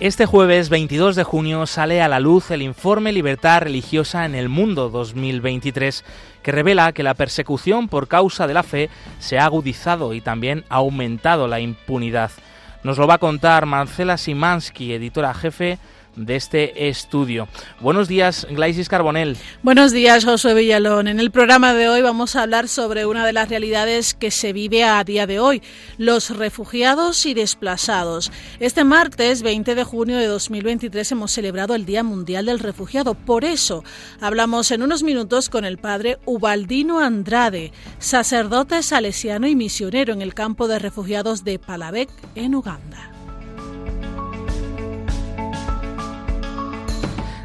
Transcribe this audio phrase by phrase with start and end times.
[0.00, 4.48] Este jueves 22 de junio sale a la luz el informe Libertad Religiosa en el
[4.48, 6.04] Mundo 2023,
[6.40, 10.64] que revela que la persecución por causa de la fe se ha agudizado y también
[10.68, 12.30] ha aumentado la impunidad.
[12.84, 15.80] Nos lo va a contar Marcela Simansky, editora jefe
[16.18, 17.48] de este estudio.
[17.80, 19.36] Buenos días, Glaisis Carbonell.
[19.62, 21.08] Buenos días, Josué Villalón.
[21.08, 24.52] En el programa de hoy vamos a hablar sobre una de las realidades que se
[24.52, 25.62] vive a día de hoy,
[25.96, 28.32] los refugiados y desplazados.
[28.60, 33.14] Este martes 20 de junio de 2023 hemos celebrado el Día Mundial del Refugiado.
[33.14, 33.84] Por eso
[34.20, 40.34] hablamos en unos minutos con el padre Ubaldino Andrade, sacerdote salesiano y misionero en el
[40.34, 43.17] campo de refugiados de Palavec, en Uganda.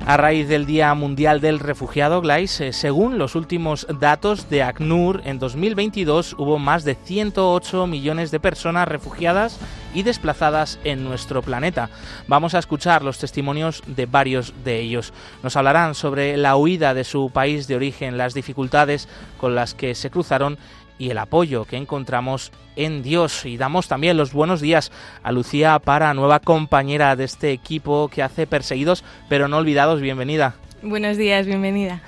[0.05, 5.21] A raíz del Día Mundial del Refugiado, Glais, eh, según los últimos datos de ACNUR,
[5.23, 9.57] en 2022 hubo más de 108 millones de personas refugiadas
[9.93, 11.89] y desplazadas en nuestro planeta.
[12.27, 15.13] Vamos a escuchar los testimonios de varios de ellos.
[15.41, 19.95] Nos hablarán sobre la huida de su país de origen, las dificultades con las que
[19.95, 20.57] se cruzaron
[20.97, 23.45] y el apoyo que encontramos en Dios.
[23.45, 24.91] Y damos también los buenos días
[25.21, 30.01] a Lucía Para, nueva compañera de este equipo que hace Perseguidos pero no olvidados.
[30.01, 30.55] Bienvenida.
[30.81, 32.01] Buenos días, bienvenida.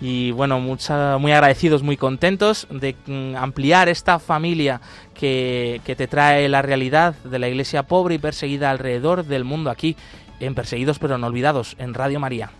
[0.00, 4.80] Y bueno, muy agradecidos, muy contentos de mm, ampliar esta familia
[5.12, 9.70] que, que te trae la realidad de la iglesia pobre y perseguida alrededor del mundo
[9.70, 9.96] aquí,
[10.38, 12.50] en Perseguidos pero no olvidados, en Radio María.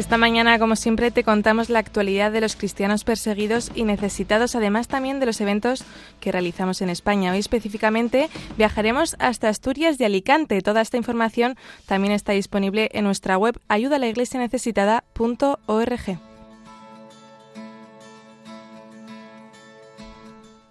[0.00, 4.88] Esta mañana, como siempre, te contamos la actualidad de los cristianos perseguidos y necesitados, además
[4.88, 5.84] también de los eventos
[6.20, 7.32] que realizamos en España.
[7.32, 10.62] Hoy específicamente viajaremos hasta Asturias y Alicante.
[10.62, 16.29] Toda esta información también está disponible en nuestra web ayudalaiglesianecesitada.org.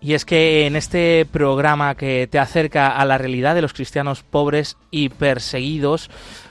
[0.01, 4.23] Y es que en este programa que te acerca a la realidad de los cristianos
[4.23, 6.09] pobres y perseguidos,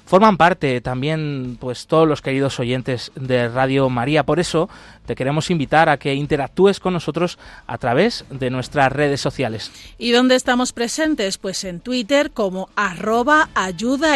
[0.09, 4.25] Forman parte también pues todos los queridos oyentes de Radio María.
[4.25, 4.71] Por eso
[5.05, 9.71] te queremos invitar a que interactúes con nosotros a través de nuestras redes sociales.
[9.99, 11.37] ¿Y dónde estamos presentes?
[11.37, 14.15] Pues en Twitter como arroba ayuda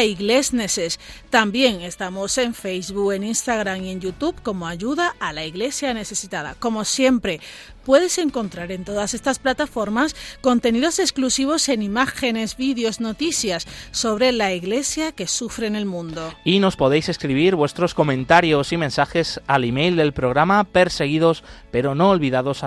[1.28, 6.56] También estamos en Facebook, en Instagram y en YouTube como ayuda a la iglesia necesitada.
[6.58, 7.38] Como siempre,
[7.84, 15.12] puedes encontrar en todas estas plataformas contenidos exclusivos en imágenes, vídeos, noticias sobre la iglesia
[15.12, 16.32] que sufre en el mundo.
[16.44, 22.10] Y nos podéis escribir vuestros comentarios y mensajes al email del programa perseguidos pero no
[22.10, 22.62] olvidados.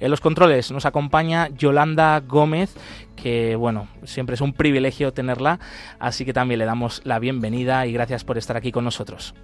[0.00, 2.74] En los controles nos acompaña Yolanda Gómez
[3.16, 5.60] que bueno, siempre es un privilegio tenerla,
[5.98, 9.34] así que también le damos la bienvenida y gracias por estar aquí con nosotros.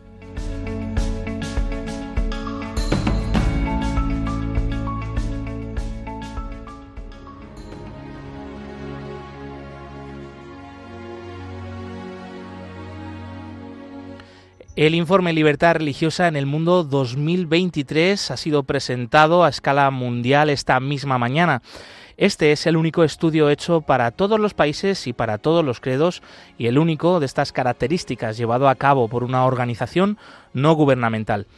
[14.77, 20.79] El informe Libertad Religiosa en el Mundo 2023 ha sido presentado a escala mundial esta
[20.79, 21.61] misma mañana.
[22.17, 26.23] Este es el único estudio hecho para todos los países y para todos los credos
[26.57, 30.19] y el único de estas características llevado a cabo por una organización
[30.53, 31.49] no gubernamental.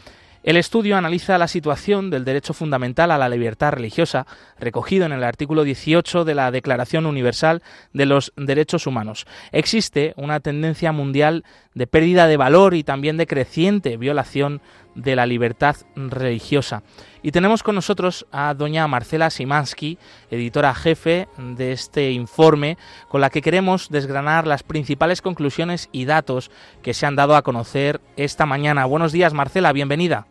[0.43, 4.27] El estudio analiza la situación del derecho fundamental a la libertad religiosa,
[4.59, 9.25] recogido en el artículo 18 de la Declaración Universal de los Derechos Humanos.
[9.53, 11.45] Existe una tendencia mundial
[11.75, 14.61] de pérdida de valor y también de creciente violación
[14.97, 16.83] de la libertad religiosa.
[17.23, 19.97] Y tenemos con nosotros a doña Marcela Simansky,
[20.29, 22.79] editora jefe de este informe,
[23.09, 26.51] con la que queremos desgranar las principales conclusiones y datos
[26.83, 28.87] que se han dado a conocer esta mañana.
[28.87, 30.27] Buenos días, Marcela, bienvenida.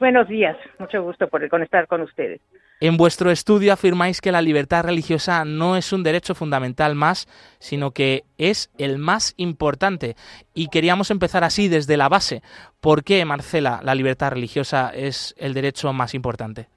[0.00, 2.40] Buenos días, mucho gusto por conectar con ustedes.
[2.80, 7.26] En vuestro estudio afirmáis que la libertad religiosa no es un derecho fundamental más,
[7.58, 10.16] sino que es el más importante.
[10.54, 12.40] Y queríamos empezar así, desde la base.
[12.80, 16.68] ¿Por qué, Marcela, la libertad religiosa es el derecho más importante?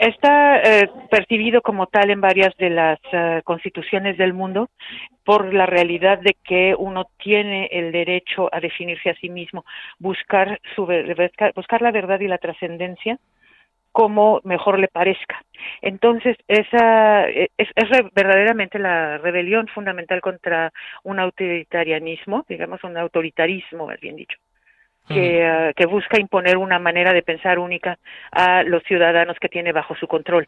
[0.00, 4.70] Está eh, percibido como tal en varias de las eh, constituciones del mundo
[5.26, 9.66] por la realidad de que uno tiene el derecho a definirse a sí mismo,
[9.98, 10.88] buscar, su,
[11.54, 13.18] buscar la verdad y la trascendencia
[13.92, 15.42] como mejor le parezca.
[15.82, 20.72] Entonces, esa es, es, verdaderamente la rebelión fundamental contra
[21.02, 24.38] un autoritarianismo, digamos un autoritarismo, más bien dicho.
[25.12, 27.98] Que, que busca imponer una manera de pensar única
[28.32, 30.46] a los ciudadanos que tiene bajo su control.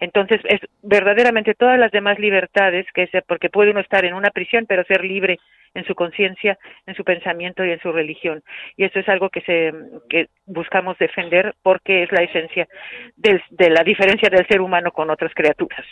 [0.00, 4.30] Entonces, es verdaderamente todas las demás libertades, que es porque puede uno estar en una
[4.30, 5.38] prisión, pero ser libre
[5.74, 8.42] en su conciencia, en su pensamiento y en su religión.
[8.76, 9.72] Y eso es algo que, se,
[10.08, 12.68] que buscamos defender porque es la esencia
[13.16, 15.84] de la diferencia del ser humano con otras criaturas.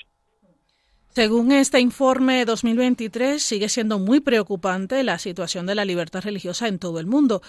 [1.16, 6.78] Según este informe 2023, sigue siendo muy preocupante la situación de la libertad religiosa en
[6.78, 7.40] todo el mundo.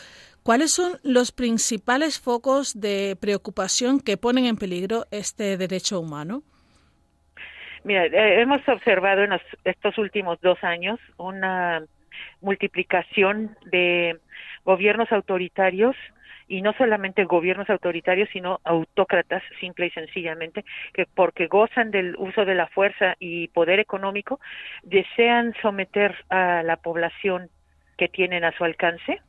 [0.42, 6.44] ¿Cuáles son los principales focos de preocupación que ponen en peligro este derecho humano?
[7.84, 11.84] Mira, eh, hemos observado en estos últimos dos años una
[12.40, 14.18] multiplicación de
[14.64, 15.98] gobiernos autoritarios
[16.48, 20.64] y no solamente gobiernos autoritarios, sino autócratas, simple y sencillamente,
[20.94, 24.40] que porque gozan del uso de la fuerza y poder económico,
[24.84, 27.50] desean someter a la población
[27.98, 29.22] que tienen a su alcance,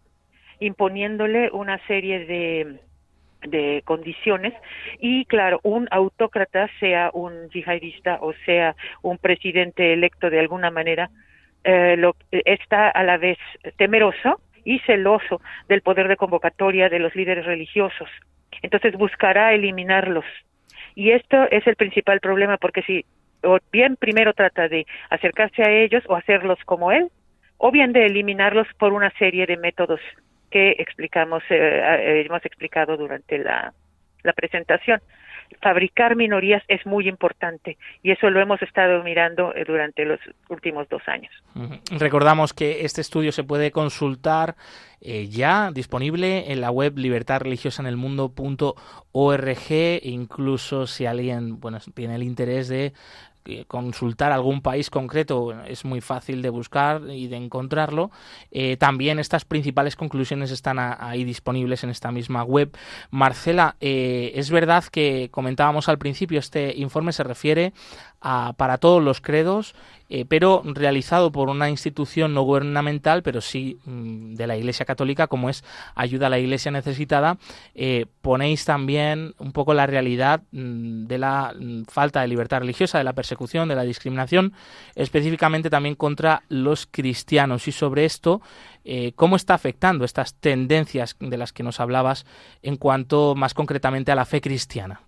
[0.60, 2.80] imponiéndole una serie de
[3.42, 4.52] de condiciones.
[4.98, 11.10] Y claro un autócrata sea un yihadista o sea un presidente electo de alguna manera
[11.64, 13.38] eh, lo, está a la vez
[13.76, 18.08] temeroso y celoso del poder de convocatoria de los líderes religiosos.
[18.62, 20.24] Entonces buscará eliminarlos.
[20.94, 23.04] Y esto es el principal problema porque si
[23.42, 27.08] o bien primero trata de acercarse a ellos o hacerlos como él,
[27.56, 30.00] o bien de eliminarlos por una serie de métodos
[30.50, 33.72] que explicamos, eh, eh, hemos explicado durante la,
[34.22, 35.00] la presentación
[35.62, 40.88] fabricar minorías es muy importante y eso lo hemos estado mirando eh, durante los últimos
[40.88, 41.32] dos años.
[41.90, 44.56] Recordamos que este estudio se puede consultar
[45.00, 49.72] eh, ya disponible en la web libertadreligiosaenelmundo.org
[50.02, 52.92] incluso si alguien bueno tiene el interés de
[53.66, 58.10] consultar algún país concreto es muy fácil de buscar y de encontrarlo.
[58.50, 62.76] Eh, también estas principales conclusiones están ahí disponibles en esta misma web.
[63.10, 67.72] Marcela, eh, es verdad que comentábamos al principio, este informe se refiere
[68.20, 69.74] para todos los credos,
[70.10, 75.26] eh, pero realizado por una institución no gubernamental, pero sí mm, de la Iglesia Católica,
[75.26, 77.36] como es Ayuda a la Iglesia Necesitada.
[77.74, 82.98] Eh, ponéis también un poco la realidad mm, de la mm, falta de libertad religiosa,
[82.98, 84.54] de la persecución, de la discriminación,
[84.94, 87.68] específicamente también contra los cristianos.
[87.68, 88.40] Y sobre esto,
[88.84, 92.24] eh, ¿cómo está afectando estas tendencias de las que nos hablabas
[92.62, 95.07] en cuanto más concretamente a la fe cristiana?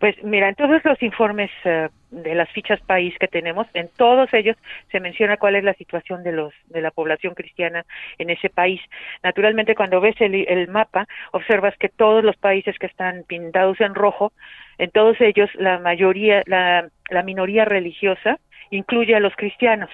[0.00, 4.32] Pues mira, en todos los informes eh, de las fichas país que tenemos, en todos
[4.34, 4.56] ellos
[4.90, 7.84] se menciona cuál es la situación de los de la población cristiana
[8.18, 8.80] en ese país.
[9.22, 13.94] Naturalmente, cuando ves el, el mapa, observas que todos los países que están pintados en
[13.94, 14.32] rojo,
[14.78, 18.38] en todos ellos la mayoría, la, la minoría religiosa
[18.70, 19.90] incluye a los cristianos.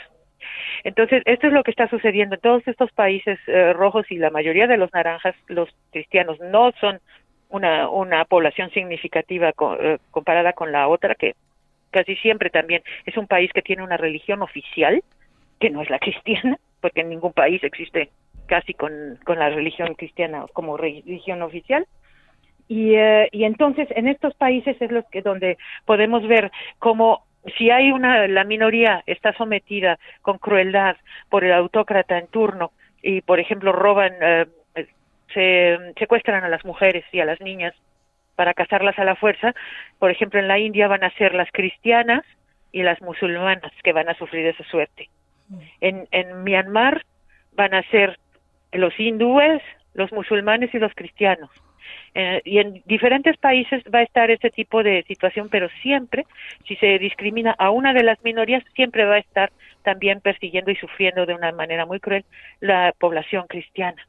[0.84, 4.30] Entonces, esto es lo que está sucediendo en todos estos países eh, rojos y la
[4.30, 7.00] mayoría de los naranjas, los cristianos no son
[7.50, 11.34] una, una población significativa eh, comparada con la otra, que
[11.90, 15.02] casi siempre también es un país que tiene una religión oficial,
[15.58, 18.10] que no es la cristiana, porque en ningún país existe
[18.46, 21.86] casi con, con la religión cristiana como religión oficial.
[22.68, 27.24] Y, eh, y entonces en estos países es lo que donde podemos ver cómo
[27.58, 30.96] si hay una la minoría está sometida con crueldad
[31.28, 32.70] por el autócrata en turno
[33.02, 34.46] y por ejemplo roban eh,
[35.32, 37.74] se secuestran a las mujeres y a las niñas
[38.36, 39.54] para casarlas a la fuerza.
[39.98, 42.24] Por ejemplo, en la India van a ser las cristianas
[42.72, 45.08] y las musulmanas que van a sufrir esa suerte.
[45.80, 47.04] En, en Myanmar
[47.52, 48.18] van a ser
[48.72, 49.60] los hindúes,
[49.94, 51.50] los musulmanes y los cristianos.
[52.14, 56.26] Eh, y en diferentes países va a estar ese tipo de situación, pero siempre,
[56.66, 60.76] si se discrimina a una de las minorías, siempre va a estar también persiguiendo y
[60.76, 62.24] sufriendo de una manera muy cruel
[62.60, 64.02] la población cristiana.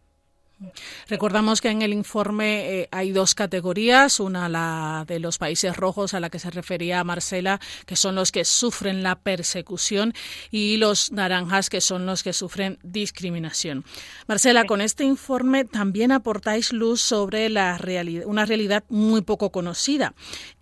[1.08, 6.14] Recordamos que en el informe eh, hay dos categorías, una la de los países rojos
[6.14, 10.14] a la que se refería Marcela, que son los que sufren la persecución,
[10.52, 13.86] y los naranjas, que son los que sufren discriminación.
[14.28, 20.14] Marcela, con este informe también aportáis luz sobre la realidad, una realidad muy poco conocida.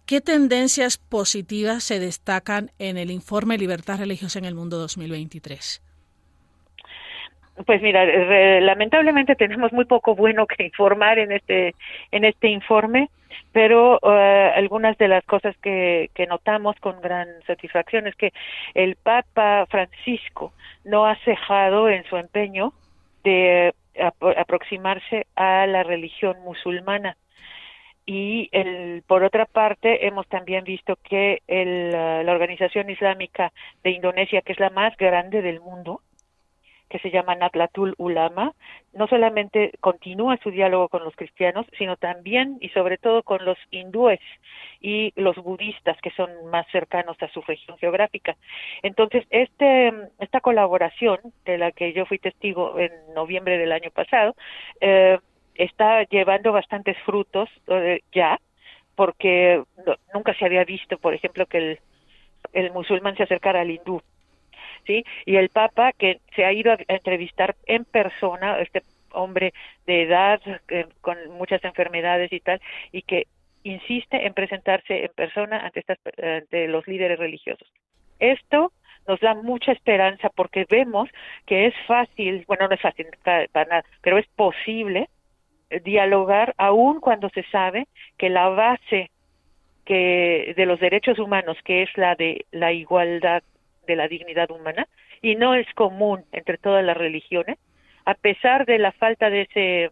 [0.06, 5.82] ¿Qué tendencias positivas se destacan en el informe Libertad Religiosa en el Mundo 2023?
[7.66, 8.06] Pues mira,
[8.62, 11.76] lamentablemente tenemos muy poco bueno que informar en este
[12.12, 13.10] en este informe,
[13.52, 18.32] pero eh, algunas de las cosas que, que notamos con gran satisfacción es que
[18.74, 20.54] el Papa Francisco
[20.86, 22.74] no ha cejado en su empeño
[23.24, 23.74] de
[24.38, 27.18] aproximarse a la religión musulmana.
[28.06, 33.52] Y el, por otra parte hemos también visto que el, la organización islámica
[33.84, 36.02] de Indonesia, que es la más grande del mundo,
[36.90, 38.54] que se llama Natlatul Ulama,
[38.94, 43.58] no solamente continúa su diálogo con los cristianos, sino también y sobre todo con los
[43.72, 44.20] hindúes
[44.82, 48.36] y los budistas que son más cercanos a su región geográfica.
[48.82, 54.36] Entonces, este, esta colaboración de la que yo fui testigo en noviembre del año pasado,
[54.82, 55.20] eh,
[55.56, 58.40] está llevando bastantes frutos eh, ya,
[58.96, 59.64] porque
[60.14, 61.80] nunca se había visto, por ejemplo, que el,
[62.54, 64.02] el musulmán se acercara al hindú
[64.86, 65.04] ¿sí?
[65.26, 69.54] Y el Papa que se ha ido a entrevistar en persona, este hombre
[69.86, 73.28] de edad eh, con muchas enfermedades y tal, y que
[73.64, 77.68] insiste en presentarse en persona ante, estas, ante los líderes religiosos.
[78.20, 78.72] Esto
[79.08, 81.10] nos da mucha esperanza porque vemos
[81.46, 85.10] que es fácil, bueno, no es fácil para nada, pero es posible
[85.84, 89.12] dialogar aún cuando se sabe que la base
[89.86, 93.42] que de los derechos humanos, que es la de la igualdad
[93.90, 94.88] de la dignidad humana
[95.22, 97.58] y no es común entre todas las religiones,
[98.06, 99.92] a pesar de la falta de ese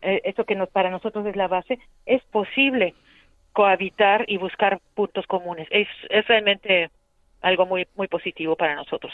[0.00, 2.94] eh, eso que nos, para nosotros es la base, es posible
[3.52, 5.68] cohabitar y buscar puntos comunes.
[5.70, 6.90] Es, es realmente
[7.40, 9.12] algo muy muy positivo para nosotros.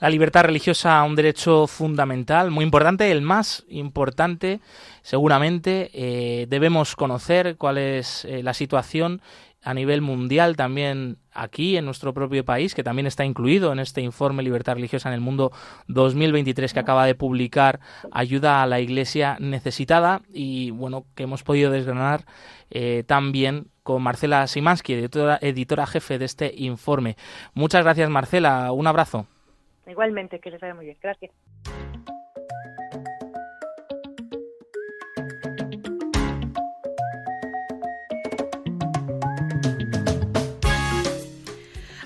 [0.00, 4.60] La libertad religiosa, un derecho fundamental, muy importante, el más importante,
[5.02, 5.90] seguramente.
[5.92, 9.20] Eh, debemos conocer cuál es eh, la situación
[9.62, 14.00] a nivel mundial, también aquí en nuestro propio país, que también está incluido en este
[14.00, 15.52] informe Libertad Religiosa en el Mundo
[15.88, 17.80] 2023 que acaba de publicar
[18.10, 22.24] Ayuda a la Iglesia Necesitada y bueno, que hemos podido desgranar
[22.70, 27.18] eh, también con Marcela Simansky, editora, editora jefe de este informe.
[27.52, 29.26] Muchas gracias Marcela, un abrazo.
[29.90, 30.96] Igualmente, que les vaya muy bien.
[31.02, 31.32] Gracias.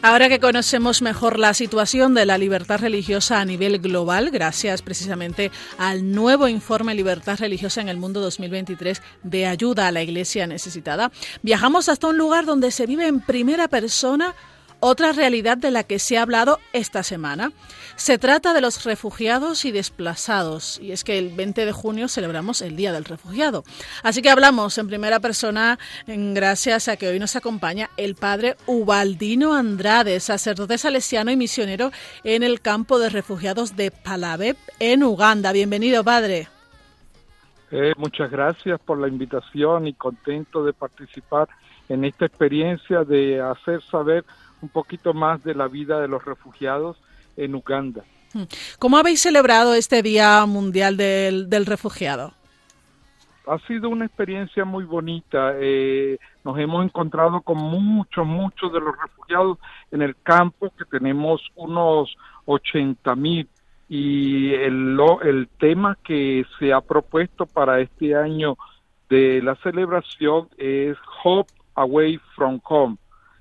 [0.01, 5.51] Ahora que conocemos mejor la situación de la libertad religiosa a nivel global, gracias precisamente
[5.79, 11.11] al nuevo informe Libertad Religiosa en el Mundo 2023 de ayuda a la Iglesia necesitada,
[11.41, 14.35] viajamos hasta un lugar donde se vive en primera persona
[14.87, 17.53] otra realidad de la que se ha hablado esta semana.
[17.97, 22.61] Se trata de los refugiados y desplazados, y es que el 20 de junio celebramos
[22.61, 23.65] el Día del Refugiado.
[24.03, 29.55] Así que hablamos en primera persona gracias a que hoy nos acompaña el padre Ubaldino
[29.55, 31.91] Andrade, sacerdote salesiano y misionero
[32.23, 35.53] en el campo de refugiados de Palabeb, en Uganda.
[35.53, 36.49] Bienvenido, padre.
[37.71, 41.49] Eh, muchas gracias por la invitación y contento de participar
[41.89, 44.25] en esta experiencia de hacer saber
[44.65, 46.97] un poquito más de la vida de los refugiados
[47.37, 48.03] en Uganda.
[48.33, 48.45] Hmm.
[48.79, 52.33] ¿Cómo habéis celebrado este Día Mundial del, Refugiado?
[53.47, 55.53] Ha sido una experiencia muy bonita.
[55.61, 59.59] Eh, nos hemos encontrado con muchos, muchos de los refugiados
[59.91, 62.17] en el campo, que tenemos unos
[62.47, 63.47] 80 mil.
[63.87, 68.57] Y el, el tema que se ha propuesto para este año
[69.11, 72.97] de la celebración es Hope Away from Home,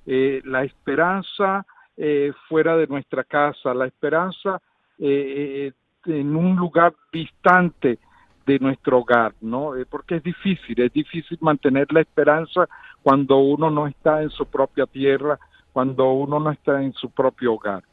[0.06, 4.62] eh, la esperanza eh, fuera de nuestra casa, la esperanza
[5.00, 5.72] eh,
[6.06, 8.00] en un lugar distante
[8.46, 9.72] de nuestro hogar, ¿no?
[9.90, 12.68] porque es difícil, es difícil mantener la esperanza
[13.02, 15.40] cuando uno no está en su propia tierra,
[15.72, 17.84] cuando uno no está en su propio hogar.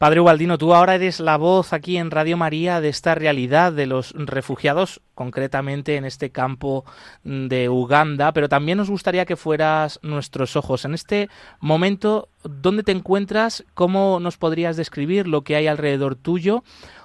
[0.00, 3.84] Padre Ubaldino, tú ahora eres la voz aquí en Radio María de esta realidad de
[3.84, 6.86] los refugiados, concretamente en este campo
[7.22, 10.86] de Uganda, pero también nos gustaría que fueras nuestros ojos.
[10.86, 11.28] En este
[11.60, 13.66] momento, ¿dónde te encuentras?
[13.74, 16.62] ¿Cómo nos podrías describir lo que hay alrededor tuyo?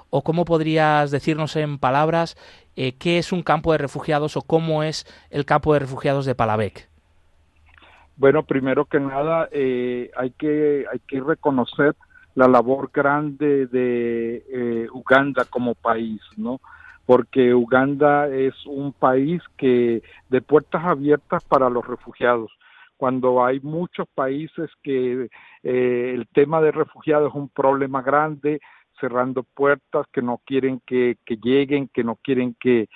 [0.10, 2.38] ¿O cómo podrías decirnos en palabras
[2.78, 6.36] eh, qué es un campo de refugiados o cómo es el campo de refugiados de
[6.36, 6.88] Palavec?
[8.16, 11.94] Bueno, primero que nada, eh, hay, que, hay que reconocer
[12.36, 16.60] la labor grande de eh, Uganda como país, ¿no?
[17.06, 22.52] Porque Uganda es un país que de puertas abiertas para los refugiados.
[22.98, 25.30] Cuando hay muchos países que
[25.64, 28.60] eh, el tema de refugiados es un problema grande,
[29.00, 32.88] cerrando puertas, que no quieren que, que lleguen, que no quieren que,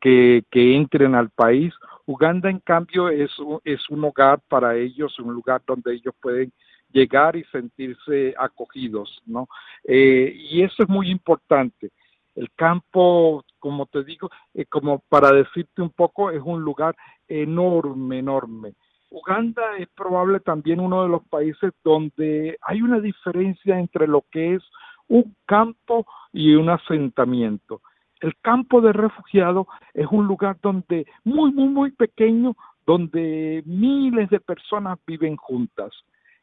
[0.00, 1.72] que, entren al país.
[2.06, 3.30] Uganda, en cambio, es,
[3.64, 6.52] es un hogar para ellos, un lugar donde ellos pueden
[6.96, 9.48] llegar y sentirse acogidos, ¿no?
[9.84, 11.90] Eh, y eso es muy importante.
[12.34, 16.96] El campo, como te digo, eh, como para decirte un poco, es un lugar
[17.28, 18.72] enorme, enorme.
[19.10, 24.54] Uganda es probable también uno de los países donde hay una diferencia entre lo que
[24.54, 24.62] es
[25.08, 27.82] un campo y un asentamiento.
[28.20, 34.40] El campo de refugiados es un lugar donde muy, muy, muy pequeño, donde miles de
[34.40, 35.92] personas viven juntas.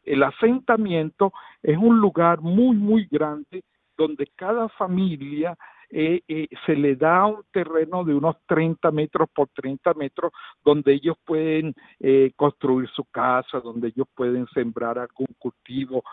[0.04, 3.64] El asentamiento es un lugar muy, muy grande
[3.98, 5.58] donde cada familia
[5.96, 10.32] eh, eh, se le da un terreno de unos 30 metros por 30 metros
[10.66, 16.04] donde ellos pueden eh, construir su casa, donde ellos pueden sembrar algún cultivo,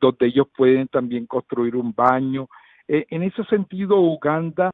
[0.00, 2.48] donde ellos pueden también construir un baño.
[2.86, 4.70] en ese sentido, Uganda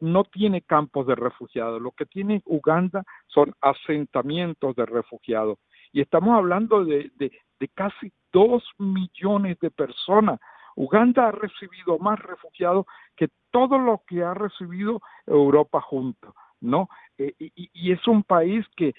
[0.00, 5.58] no tiene campos de refugiados, lo que tiene Uganda son asentamientos de refugiados.
[5.92, 7.10] Y estamos hablando de,
[7.74, 10.40] casi dos millones de personas
[10.74, 16.88] Uganda ha recibido más refugiados que todo lo que ha recibido Europa junto, ¿no?
[17.18, 18.94] Eh, y, es un país que,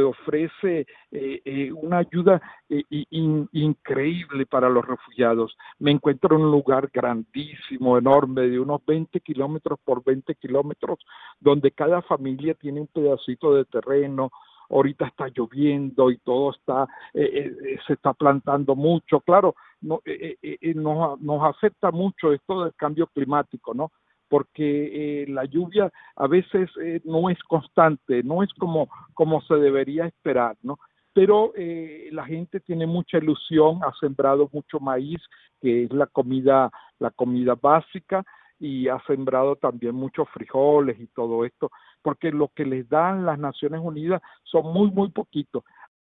[0.00, 5.56] ofrece eh, eh, una ayuda increíble para los refugiados.
[5.78, 10.98] Me encuentro en un lugar grandísimo, enorme, de unos 20 kilómetros por 20 kilómetros,
[11.40, 14.30] donde cada familia tiene un pedacito de terreno,
[14.70, 19.20] ahorita está lloviendo y todo está, se está plantando mucho.
[19.20, 23.92] Claro, no, eh, eh, eh, nos, nos afecta mucho esto del cambio climático, ¿no?
[24.30, 26.68] porque la lluvia a veces
[27.04, 30.78] no es constante, no es como, como se debería esperar, ¿no?
[31.14, 35.22] Pero la gente tiene mucha ilusión, ha sembrado mucho maíz,
[35.62, 38.22] que es la comida, la comida básica,
[38.60, 41.70] y ha sembrado también muchos frijoles y todo esto,
[42.02, 45.64] porque lo que les dan las Naciones Unidas son muy, muy poquitos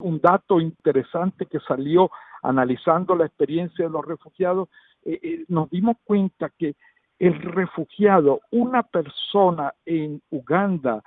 [0.04, 2.12] un dato interesante que salió
[2.42, 4.70] analizando la experiencia de los refugiados,
[5.06, 6.76] eh, eh, nos dimos cuenta que
[7.20, 11.02] el refugiado, una persona en Uganda,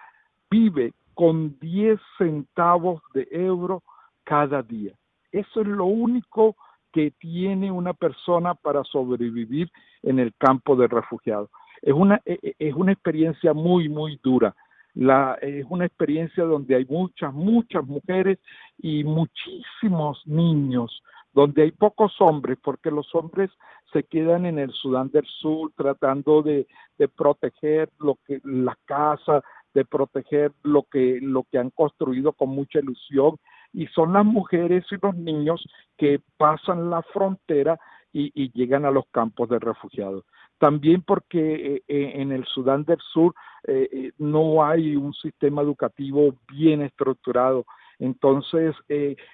[0.51, 3.83] vive con 10 centavos de euro
[4.25, 4.93] cada día.
[5.31, 6.57] Eso es lo único
[6.93, 9.71] que tiene una persona para sobrevivir
[10.03, 11.51] en el campo de refugiados.
[11.83, 14.55] Es una, e, e, es una experiencia muy, muy dura.
[14.97, 18.39] La, es una experiencia donde hay muchas, muchas mujeres
[18.79, 21.03] y muchísimos niños,
[21.35, 23.51] donde hay pocos hombres, porque los hombres
[23.93, 29.43] se quedan en el Sudán del Sur tratando de, de proteger lo que la casa,
[29.75, 33.37] de proteger lo que lo que han construido con mucha ilusión.
[33.75, 35.63] Y son las mujeres y los niños
[35.99, 37.79] que pasan la frontera
[38.15, 40.25] y, y llegan a los campos de refugiados
[40.59, 46.35] también porque eh, eh, en el Sudán del Sur eh, no hay un sistema educativo
[46.51, 47.67] bien estructurado.
[47.99, 48.75] Entonces,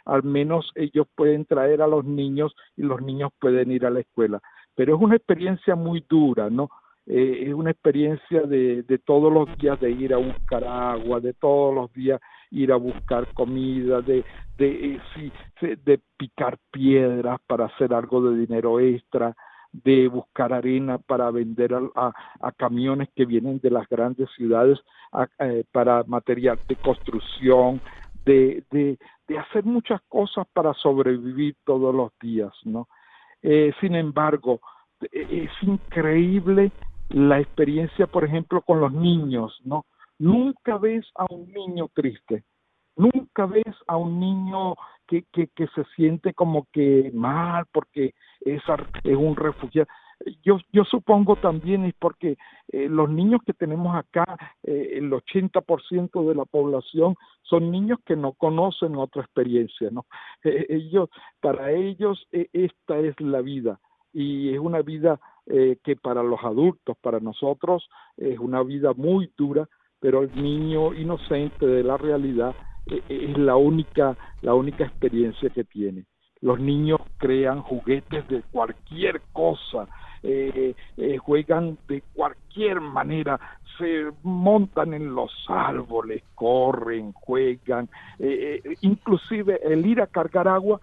[0.05, 4.01] al menos ellos pueden traer a los niños y los niños pueden ir a la
[4.01, 4.41] escuela.
[4.77, 6.71] Pero es una experiencia muy dura, ¿no?
[7.05, 11.75] es una experiencia de, de todos los días de ir a buscar agua, de todos
[11.75, 12.21] los días
[12.53, 14.25] ir a buscar comida, de,
[14.57, 15.01] de,
[15.85, 19.35] de picar piedras para hacer algo de dinero extra,
[19.73, 24.79] de buscar arena para vender a, a, camiones que vienen de las grandes ciudades
[25.39, 27.81] eh, para material de construcción,
[28.25, 32.89] de, de, de, hacer muchas cosas para sobrevivir todos los días, ¿no?
[33.43, 34.61] Eh, sin embargo,
[35.01, 36.71] e, es increíble
[37.09, 39.87] la experiencia, por ejemplo, con los niños, ¿no?
[40.19, 42.45] Nunca ves a un niño triste,
[42.97, 44.75] nunca ves a un niño
[45.07, 48.63] que, que, que se siente como que mal porque es,
[49.05, 49.89] es un refugiado.
[50.45, 52.37] Yo, yo supongo también es porque
[52.69, 54.25] eh, los niños que tenemos acá,
[54.63, 60.07] eh, el 80% de la población son niños que no conocen otra experiencia, ¿no?
[60.45, 61.09] Eh, ellos,
[61.41, 63.79] para ellos esta es la vida
[64.13, 69.69] y es una vida que para los adultos, para nosotros, es una vida muy dura,
[69.99, 75.51] pero el niño inocente de la realidad e, e, es la única, la única experiencia
[75.51, 76.05] que tiene.
[76.41, 79.87] Los niños crean juguetes de cualquier cosa,
[80.25, 83.41] eh, eh, juegan de cualquier manera,
[83.79, 90.81] se montan en los árboles, corren, juegan, eh, inclusive el ir a cargar agua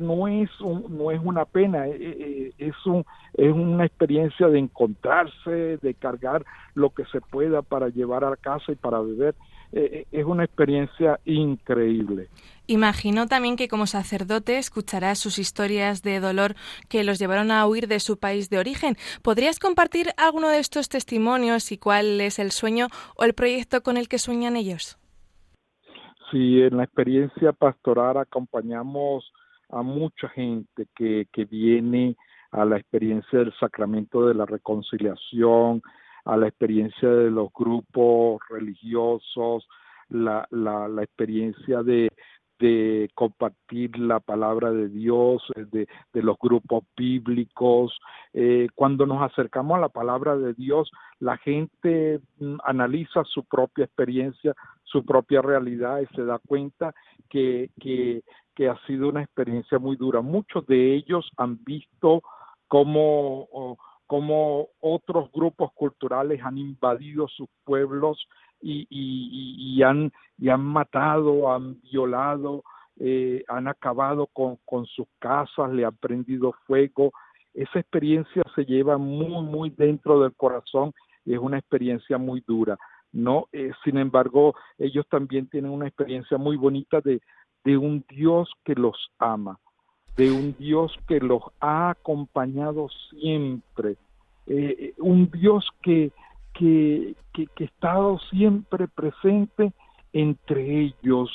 [0.00, 3.04] no es no es una pena, es un
[3.34, 8.72] es una experiencia de encontrarse, de cargar lo que se pueda para llevar a casa
[8.72, 9.34] y para beber.
[9.72, 12.28] Eh, es una experiencia increíble.
[12.66, 16.54] Imagino también que como sacerdote escuchará sus historias de dolor
[16.88, 18.96] que los llevaron a huir de su país de origen.
[19.22, 23.96] ¿Podrías compartir alguno de estos testimonios y cuál es el sueño o el proyecto con
[23.96, 24.98] el que sueñan ellos?
[26.30, 29.32] Sí, en la experiencia pastoral acompañamos
[29.70, 32.16] a mucha gente que, que viene
[32.50, 35.82] a la experiencia del sacramento de la reconciliación,
[36.26, 39.66] a la experiencia de los grupos religiosos,
[40.08, 42.10] la, la, experiencia de,
[42.58, 47.96] de compartir la palabra de Dios, eh, de, de los grupos bíblicos.
[48.32, 53.84] Eh, cuando nos acercamos a la palabra de Dios, la gente mm, analiza su propia
[53.84, 56.92] experiencia, su propia realidad y se da cuenta
[57.28, 58.22] que, que,
[58.54, 60.20] que ha sido una experiencia muy dura.
[60.22, 62.22] Muchos de ellos han visto
[62.68, 68.28] cómo cómo otros grupos culturales han invadido sus pueblos
[68.60, 70.10] y, y, han,
[70.62, 72.64] matado, han violado,
[72.98, 77.12] eh, han acabado con, sus casas, le han prendido fuego.
[77.54, 80.92] Esa experiencia se lleva muy, muy dentro del corazón
[81.24, 82.76] y es una experiencia muy dura.
[83.12, 88.74] No, eh, sin embargo, ellos también tienen una experiencia muy bonita de un Dios que
[88.74, 89.58] los ama,
[90.16, 93.96] de un Dios que los ha acompañado siempre,
[94.46, 96.12] eh, eh un Dios que,
[96.54, 99.72] que, que, que, ha estado siempre presente
[100.12, 101.30] entre ellos,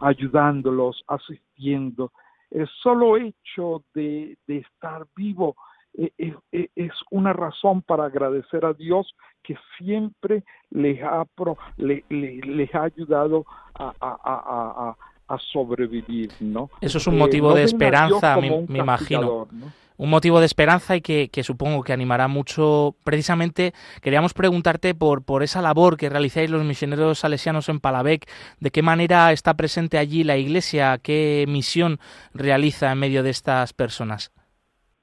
[0.00, 2.12] ayudándolos, asistiendo.
[2.50, 5.54] El solo hecho de, de estar vivo
[5.94, 6.10] eh,
[6.52, 12.70] eh, es una razón para agradecer a Dios que siempre les ha, pro, le, le,
[12.72, 14.96] ha ayudado a, a, a,
[15.38, 16.70] sobrevivir, ¿no?
[16.80, 19.48] Eso es un motivo eh, no de esperanza, me, me imagino.
[19.50, 19.72] ¿no?
[20.02, 22.96] un motivo de esperanza y que, que, supongo que animará mucho.
[23.04, 28.70] Precisamente queríamos preguntarte por, por esa labor que realizáis los misioneros salesianos en Palavec, de
[28.70, 31.98] qué manera está presente allí la Iglesia, qué misión
[32.34, 34.32] realiza en medio de estas personas.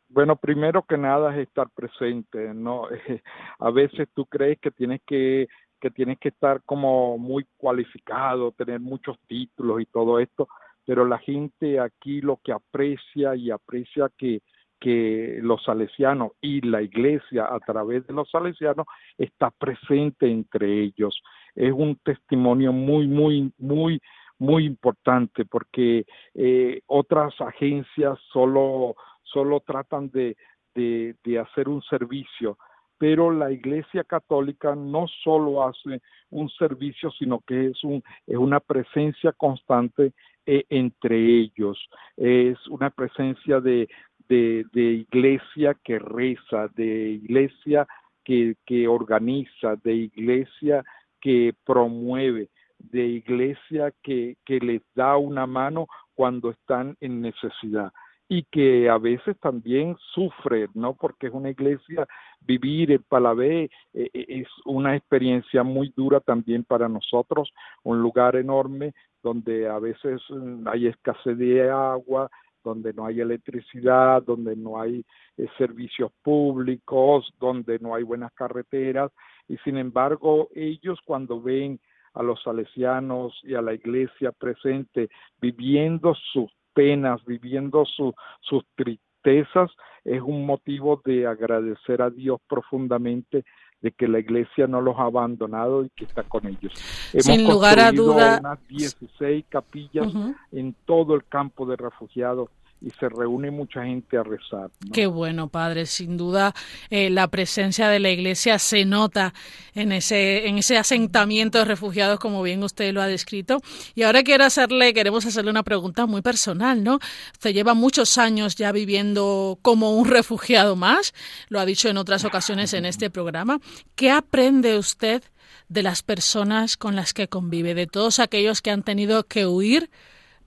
[0.09, 2.87] Bueno, primero que nada es estar presente, ¿no?
[3.59, 5.47] A veces tú crees que tienes que
[5.79, 10.47] que tienes que estar como muy cualificado, tener muchos títulos y todo esto,
[10.85, 14.41] pero la gente aquí lo que aprecia y aprecia que
[14.79, 18.87] que los salesianos y la iglesia a través de los salesianos
[19.17, 21.21] está presente entre ellos.
[21.55, 24.01] Es un testimonio muy, muy, muy,
[24.37, 30.37] muy importante porque eh, otras agencias solo, solo tratan de,
[30.73, 32.57] de, de hacer un servicio,
[32.99, 38.59] pero la Iglesia Católica no solo hace un servicio, sino que es, un, es una
[38.59, 40.11] presencia constante
[40.45, 41.79] eh, entre ellos,
[42.17, 43.87] es una presencia de,
[44.29, 47.87] iglesia que reza, de iglesia
[48.23, 50.83] que, que organiza, de iglesia
[51.21, 57.91] que promueve, de iglesia que les da una mano cuando están en necesidad
[58.31, 60.93] y que a veces también sufre, ¿no?
[60.93, 62.07] Porque es una iglesia,
[62.41, 67.51] vivir en Palabé eh, eh, es una experiencia muy dura también para nosotros,
[67.83, 72.29] un lugar enorme donde a veces mm, hay escasez de agua,
[72.63, 75.03] donde no hay electricidad, donde no hay
[75.37, 79.11] eh, servicios públicos, donde no hay buenas carreteras,
[79.47, 81.79] y sin embargo ellos cuando ven
[82.13, 85.09] a los salesianos y a la iglesia presente
[85.41, 89.69] viviendo sus penas, viviendo su, sus tristezas,
[90.05, 93.43] es un motivo de agradecer a Dios profundamente
[93.81, 96.73] de que la iglesia no los ha abandonado y que está con ellos.
[97.11, 98.39] Hemos Sin lugar a duda.
[98.39, 100.35] unas 16 capillas uh -huh.
[100.53, 102.49] en todo el campo de refugiados
[102.81, 104.71] y se reúne mucha gente a rezar.
[104.93, 105.85] Qué bueno, padre.
[105.85, 106.53] Sin duda,
[106.89, 109.33] eh, la presencia de la Iglesia se nota
[109.73, 113.61] en ese, en ese asentamiento de refugiados, como bien usted lo ha descrito.
[113.95, 116.99] Y ahora quiero hacerle, queremos hacerle una pregunta muy personal, ¿no?
[117.33, 121.13] Usted lleva muchos años ya viviendo como un refugiado más,
[121.49, 123.59] lo ha dicho en otras ocasiones en este programa.
[123.95, 125.23] ¿Qué aprende usted
[125.67, 129.89] de las personas con las que convive, de todos aquellos que han tenido que huir?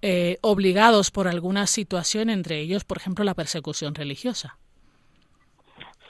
[0.02, 4.58] Eh, obligados por alguna situación, entre ellos, por ejemplo, la persecución religiosa.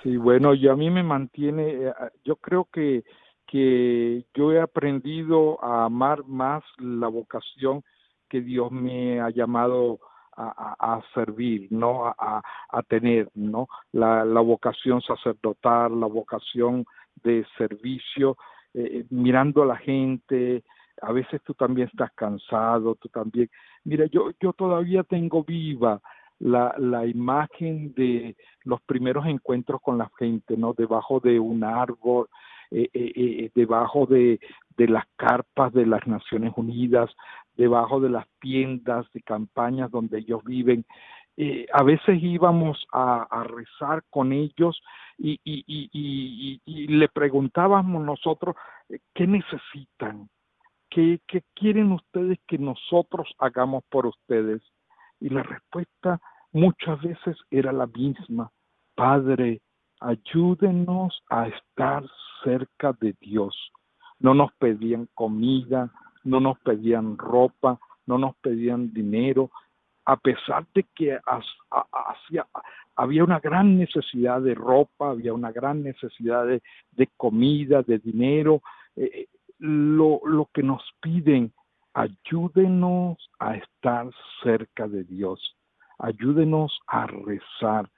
[0.02, 1.92] Sí, bueno, yo a mí me mantiene, eh,
[2.24, 3.04] yo creo que,
[3.46, 7.84] que yo he aprendido a amar más la vocación
[8.28, 10.00] que Dios me ha llamado
[10.34, 12.06] a, servir, ¿no?
[12.06, 13.68] A, a, tener, ¿no?
[13.92, 16.86] La, la vocación sacerdotal, la vocación
[17.22, 18.38] de servicio,
[18.74, 20.64] eh, mirando a la gente,
[21.02, 23.50] a veces tú también estás cansado, tú también.
[23.84, 26.00] Mira, yo, yo todavía tengo viva
[26.38, 30.74] la, la imagen de los primeros encuentros con la gente, ¿no?
[30.74, 32.28] Debajo de un árbol,
[32.74, 34.40] eh, eh, eh, debajo de,
[34.78, 37.10] de las carpas de las Naciones Unidas,
[37.54, 40.86] debajo de las tiendas de campañas donde ellos viven.
[41.72, 44.80] A veces íbamos a, a, rezar con ellos
[45.18, 48.54] y, y, y, y, le preguntábamos nosotros
[49.14, 50.28] qué necesitan,
[50.92, 54.62] ¿qué, ¿qué quieren ustedes que nosotros hagamos por ustedes?
[55.20, 56.20] Y la respuesta
[56.52, 58.50] muchas veces era la misma,
[58.94, 59.62] Padre,
[60.00, 62.04] ayúdenos a estar
[62.44, 63.56] cerca de Dios.
[64.18, 65.90] No nos pedían comida,
[66.24, 69.50] no nos pedían ropa, no nos pedían dinero,
[70.04, 72.46] a pesar de que hacia,
[72.96, 78.62] había una gran necesidad de ropa, había una gran necesidad de, comida, de dinero,
[78.96, 79.28] eh,
[79.62, 81.52] lo, lo que nos piden,
[81.94, 84.10] ayúdenos a estar
[84.42, 85.56] cerca de Dios,
[85.98, 87.88] ayúdenos a rezar,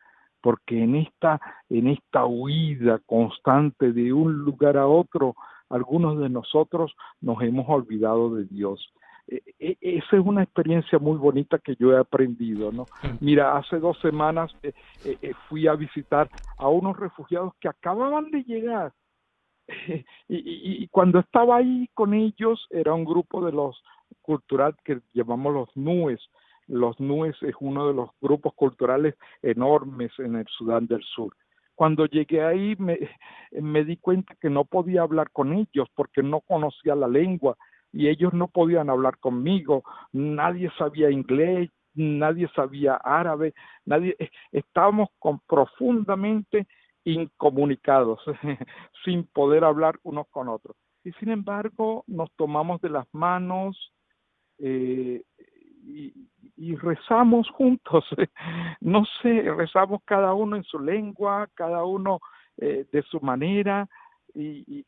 [0.42, 5.34] porque en esta, en esta huida constante de un lugar a otro,
[5.70, 8.92] algunos de nosotros nos hemos olvidado de Dios.
[9.26, 12.84] E, e, esa es una experiencia muy bonita que yo he aprendido, ¿no?
[13.20, 14.74] Mira, hace dos semanas eh,
[15.06, 18.92] eh, eh, fui a visitar a unos refugiados que acababan de llegar
[20.28, 23.82] y, cuando estaba ahí con ellos era un grupo de los
[24.22, 26.20] cultural que llamamos los NUES.
[26.66, 31.34] Los NUES es uno de los grupos culturales enormes en el Sudán del Sur.
[31.74, 32.98] Cuando llegué ahí me,
[33.52, 37.56] me di cuenta que no podía hablar con ellos porque no conocía la lengua
[37.92, 44.16] y ellos no podían hablar conmigo, nadie sabía inglés, nadie sabía árabe, nadie
[44.52, 46.66] estábamos con profundamente
[47.04, 48.20] incomunicados,
[49.04, 50.76] sin poder hablar unos con otros.
[51.04, 53.92] Y sin embargo, nos tomamos de las manos
[54.58, 55.22] eh,
[55.86, 58.04] y, rezamos juntos.
[58.80, 62.20] no sé, rezamos cada uno en su lengua, cada uno
[62.56, 63.88] eh, de su manera,
[64.34, 64.84] y,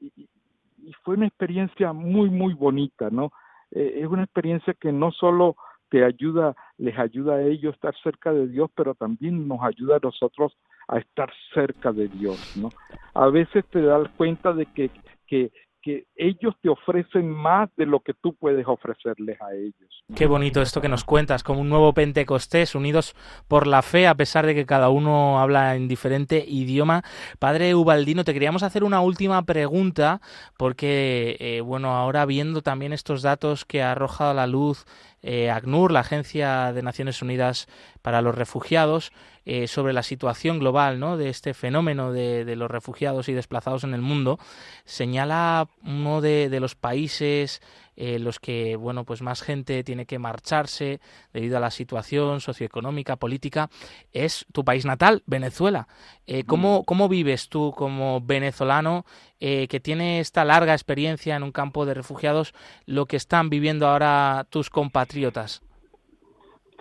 [1.02, 3.32] fue una experiencia muy, muy bonita, ¿no?
[3.72, 5.56] Eh, es una experiencia que no solo
[5.88, 10.00] te ayuda, les ayuda a ellos estar cerca de Dios, pero también nos ayuda a
[10.02, 10.56] nosotros
[10.88, 12.70] a estar cerca de Dios, ¿no?
[13.14, 14.90] A veces te das cuenta de que,
[15.26, 15.50] que,
[15.82, 20.04] que ellos te ofrecen más de lo que tú puedes ofrecerles a ellos.
[20.14, 23.14] Qué bonito esto que nos cuentas, como un nuevo Pentecostés, unidos
[23.48, 27.02] por la fe, a pesar de que cada uno habla en diferente idioma.
[27.38, 30.20] Padre Ubaldino, te queríamos hacer una última pregunta,
[30.56, 34.86] porque, eh, bueno, ahora viendo también estos datos que ha arrojado a la luz
[35.22, 37.68] eh, ACNUR, la Agencia de Naciones Unidas
[38.02, 39.12] para los Refugiados,
[39.44, 41.16] eh, sobre la situación global ¿no?
[41.16, 44.40] de este fenómeno de, los refugiados y desplazados en el mundo,
[44.84, 47.62] señala uno de, de los países
[47.96, 51.00] eh, los que bueno pues más gente tiene que marcharse
[51.32, 53.68] debido a la situación socioeconómica política
[54.12, 55.88] es tu país natal Venezuela.
[56.26, 56.84] Eh, ¿cómo, mm.
[56.84, 59.04] ¿cómo, vives tú como venezolano
[59.40, 62.52] eh, que tiene esta larga experiencia en un campo de refugiados
[62.84, 65.62] lo que están viviendo ahora tus compatriotas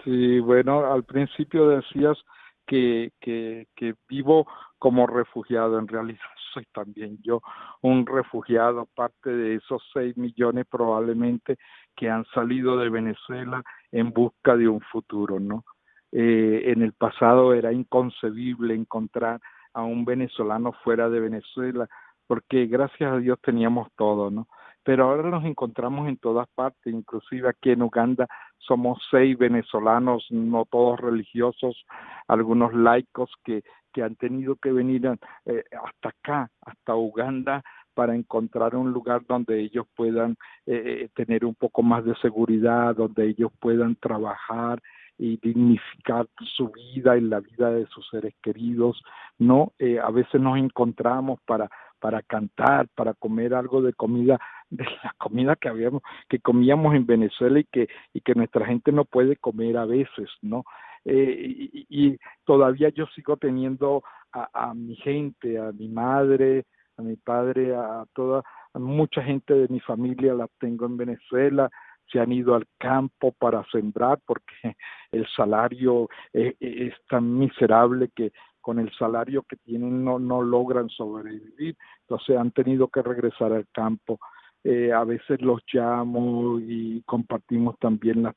[0.04, 2.18] sí bueno al principio decías
[2.66, 4.48] que, que, que vivo
[4.80, 7.42] como refugiado en realidad soy también yo
[7.82, 11.58] un refugiado, parte de esos seis millones probablemente
[11.96, 15.64] que han salido de Venezuela en busca de un futuro, ¿no?
[16.12, 19.42] Eh, en el pasado era inconcebible encontrar
[19.74, 21.88] a un venezolano fuera de Venezuela,
[22.26, 24.48] porque gracias a Dios teníamos todo, ¿no?
[24.84, 28.28] Pero ahora nos encontramos en todas partes, inclusive aquí en Uganda
[28.60, 31.86] somos seis venezolanos, no todos religiosos,
[32.28, 33.64] algunos laicos que
[33.96, 35.10] que han tenido que venir
[35.46, 40.32] eh, hasta acá, hasta Uganda, para encontrar un lugar donde ellos puedan
[40.66, 44.82] eh, eh, tener un poco más de seguridad, donde ellos puedan trabajar
[45.18, 46.28] y dignificar
[46.58, 49.02] su vida y la vida de sus seres queridos,
[49.40, 49.72] ¿no?
[50.04, 51.70] a veces nos encontramos para
[52.02, 57.06] para cantar, para comer algo de comida, de la comida que habíamos, que comíamos en
[57.06, 60.66] Venezuela y que, y que nuestra gente no puede comer a veces, ¿no?
[61.06, 66.66] Eh, y, todavía yo sigo teniendo a, mi gente, a mi madre,
[66.98, 71.70] a mi padre, a toda, mucha gente de mi familia la tengo en Venezuela,
[72.12, 74.76] se han ido al campo para sembrar porque
[75.12, 80.90] el salario es, es, tan miserable que con el salario que tienen no, no logran
[80.90, 84.20] sobrevivir, entonces han tenido que regresar al campo.
[84.64, 88.36] Eh, a veces los llamo y compartimos también las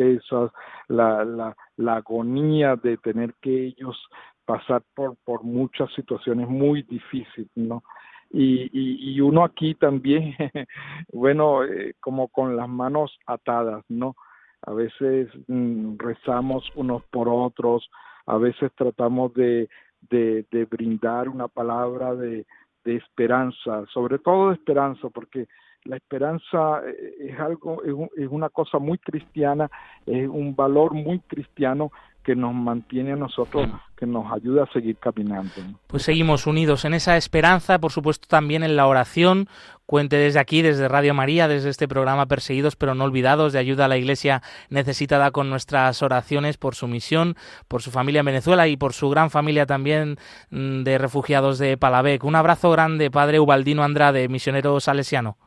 [0.00, 0.50] tristezas,
[0.88, 3.96] la, la, la agonía de tener que ellos
[4.44, 7.82] pasar por, por muchas situaciones muy difíciles, ¿no?
[8.30, 10.34] Y, y, y uno aquí también,
[11.12, 14.14] bueno, eh, como con las manos atadas, ¿no?
[14.62, 17.88] A veces mm, rezamos unos por otros,
[18.26, 19.68] a veces tratamos de,
[20.10, 22.46] de, de brindar una palabra de,
[22.84, 25.46] de esperanza, sobre todo de esperanza, porque
[25.84, 27.82] la esperanza eh, es algo,
[28.16, 29.70] es, una cosa muy cristiana,
[30.06, 31.90] es un valor muy cristiano
[32.22, 33.66] que nos mantiene a nosotros,
[33.96, 35.52] que nos ayuda a seguir caminando.
[35.86, 39.48] Pues seguimos unidos en esa esperanza, por supuesto también en la oración.
[39.86, 43.86] Cuente desde aquí, desde Radio María, desde este programa Perseguidos pero no olvidados, de ayuda
[43.86, 47.36] a la Iglesia necesitada con nuestras oraciones por su misión,
[47.68, 50.16] por su familia en Venezuela y por su gran familia también
[50.50, 52.22] mm, de refugiados de Palavec.
[52.22, 55.38] Un abrazo grande, Padre Ubaldino Andrade, misionero salesiano.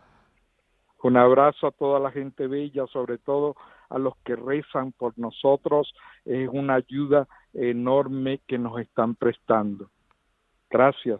[1.04, 3.58] Un abrazo a toda la gente bella, sobre todo
[3.90, 5.94] a los que rezan por nosotros.
[6.24, 9.90] Es una ayuda enorme que nos están prestando.
[10.70, 11.20] Gracias.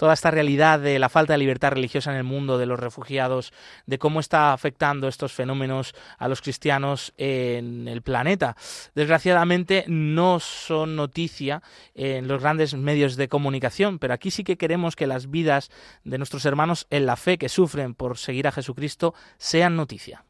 [0.00, 3.52] Toda esta realidad de la falta de libertad religiosa en el mundo, de los refugiados,
[3.84, 8.56] de cómo está afectando estos fenómenos a los cristianos en el planeta.
[8.94, 11.62] Desgraciadamente no son noticia
[11.94, 15.70] en los grandes medios de comunicación, pero aquí sí que queremos que las vidas
[16.02, 20.24] de nuestros hermanos en la fe que sufren por seguir a Jesucristo sean noticia.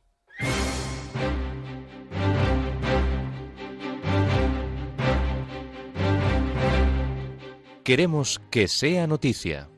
[7.82, 9.68] Queremos que sea noticia.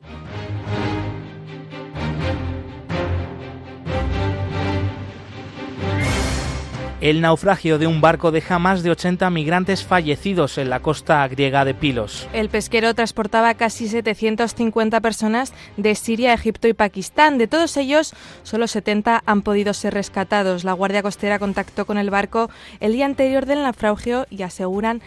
[7.03, 11.65] El naufragio de un barco deja más de 80 migrantes fallecidos en la costa griega
[11.65, 12.29] de Pilos.
[12.31, 17.37] El pesquero transportaba casi 750 personas de Siria, Egipto y Pakistán.
[17.37, 18.13] De todos ellos,
[18.43, 20.63] solo 70 han podido ser rescatados.
[20.63, 25.01] La Guardia Costera contactó con el barco el día anterior del naufragio y aseguran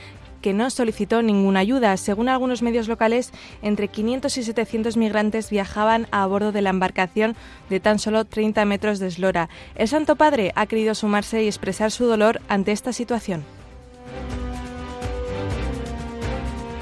[0.47, 1.97] que no solicitó ninguna ayuda.
[1.97, 3.33] Según algunos medios locales,
[3.63, 7.35] entre 500 y 700 migrantes viajaban a bordo de la embarcación
[7.69, 9.49] de tan solo 30 metros de eslora.
[9.75, 13.45] El Santo Padre ha querido sumarse y expresar su dolor ante esta situación.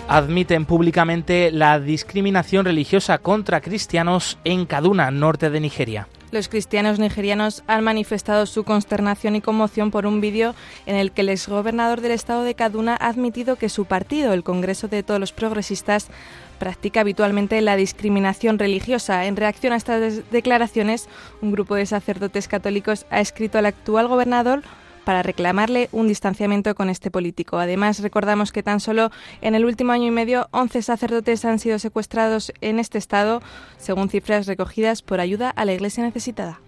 [0.06, 6.06] admiten públicamente la discriminación religiosa contra cristianos en Kaduna, norte de Nigeria.
[6.34, 11.20] Los cristianos nigerianos han manifestado su consternación y conmoción por un vídeo en el que
[11.20, 15.20] el exgobernador del estado de Kaduna ha admitido que su partido, el Congreso de todos
[15.20, 16.08] los progresistas,
[16.58, 19.26] practica habitualmente la discriminación religiosa.
[19.26, 21.08] En reacción a estas declaraciones,
[21.40, 24.64] un grupo de sacerdotes católicos ha escrito al actual gobernador
[25.04, 27.58] para reclamarle un distanciamiento con este político.
[27.58, 31.78] Además, recordamos que tan solo en el último año y medio 11 sacerdotes han sido
[31.78, 33.42] secuestrados en este estado,
[33.78, 36.60] según cifras recogidas por ayuda a la Iglesia necesitada.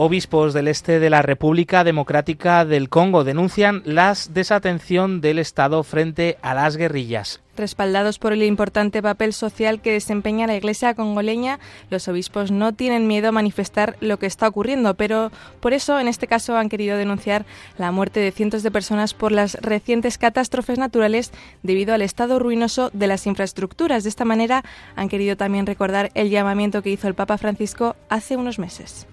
[0.00, 6.38] Obispos del este de la República Democrática del Congo denuncian la desatención del Estado frente
[6.40, 7.40] a las guerrillas.
[7.56, 11.58] Respaldados por el importante papel social que desempeña la Iglesia congoleña,
[11.90, 16.06] los obispos no tienen miedo a manifestar lo que está ocurriendo, pero por eso en
[16.06, 17.44] este caso han querido denunciar
[17.76, 21.32] la muerte de cientos de personas por las recientes catástrofes naturales
[21.64, 24.04] debido al estado ruinoso de las infraestructuras.
[24.04, 24.62] De esta manera
[24.94, 29.08] han querido también recordar el llamamiento que hizo el Papa Francisco hace unos meses.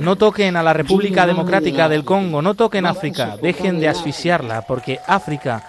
[0.00, 5.00] No toquen a la República Democrática del Congo, no toquen África, dejen de asfixiarla, porque
[5.06, 5.64] África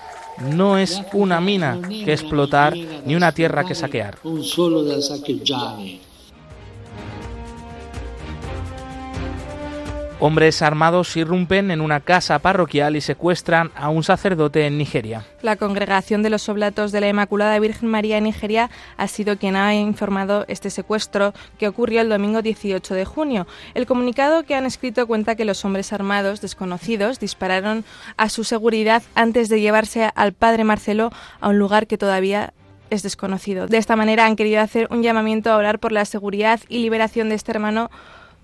[0.56, 4.20] no es una mina que explotar ni una tierra que saquear.
[10.20, 15.24] Hombres armados irrumpen en una casa parroquial y secuestran a un sacerdote en Nigeria.
[15.44, 19.56] La congregación de los Oblatos de la Inmaculada Virgen María en Nigeria ha sido quien
[19.56, 23.46] ha informado este secuestro que ocurrió el domingo 18 de junio.
[23.76, 27.86] El comunicado que han escrito cuenta que los hombres armados desconocidos dispararon
[28.18, 32.54] a su seguridad antes de llevarse al padre Marcelo a un lugar que todavía
[32.90, 33.68] es desconocido.
[33.68, 37.30] De esta manera han querido hacer un llamamiento a orar por la seguridad y liberación
[37.30, 37.92] de este hermano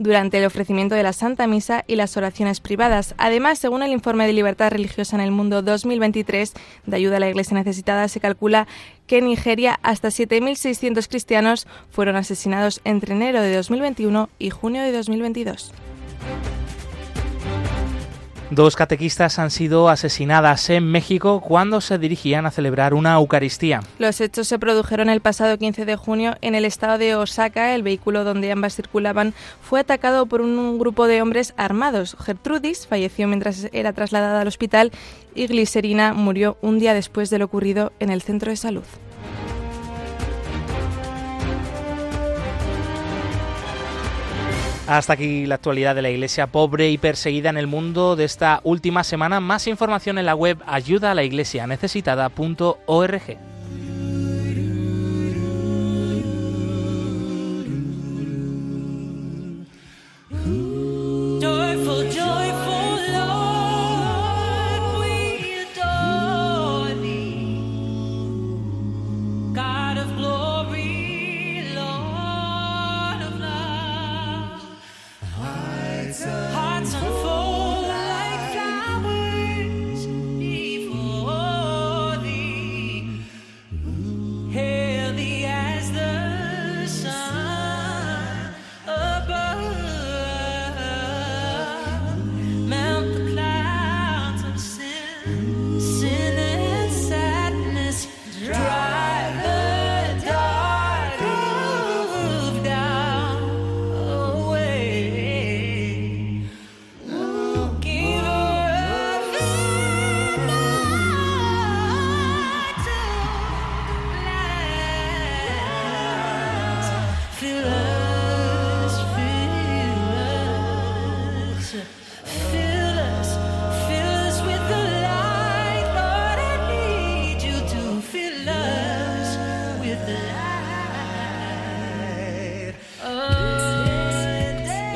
[0.03, 3.15] durante el ofrecimiento de la Santa Misa y las oraciones privadas.
[3.17, 6.53] Además, según el informe de libertad religiosa en el mundo 2023
[6.85, 8.67] de ayuda a la Iglesia necesitada, se calcula
[9.07, 14.91] que en Nigeria hasta 7.600 cristianos fueron asesinados entre enero de 2021 y junio de
[14.91, 15.71] 2022.
[18.51, 23.81] Dos catequistas han sido asesinadas en México cuando se dirigían a celebrar una Eucaristía.
[23.97, 27.73] Los hechos se produjeron el pasado 15 de junio en el estado de Osaka.
[27.73, 32.15] El vehículo donde ambas circulaban fue atacado por un grupo de hombres armados.
[32.19, 34.91] Gertrudis falleció mientras era trasladada al hospital
[35.33, 38.83] y Glicerina murió un día después de lo ocurrido en el centro de salud.
[44.87, 48.59] Hasta aquí la actualidad de la iglesia pobre y perseguida en el mundo de esta
[48.65, 49.39] última semana.
[49.39, 53.52] Más información en la web ayuda a la iglesia necesitada.org.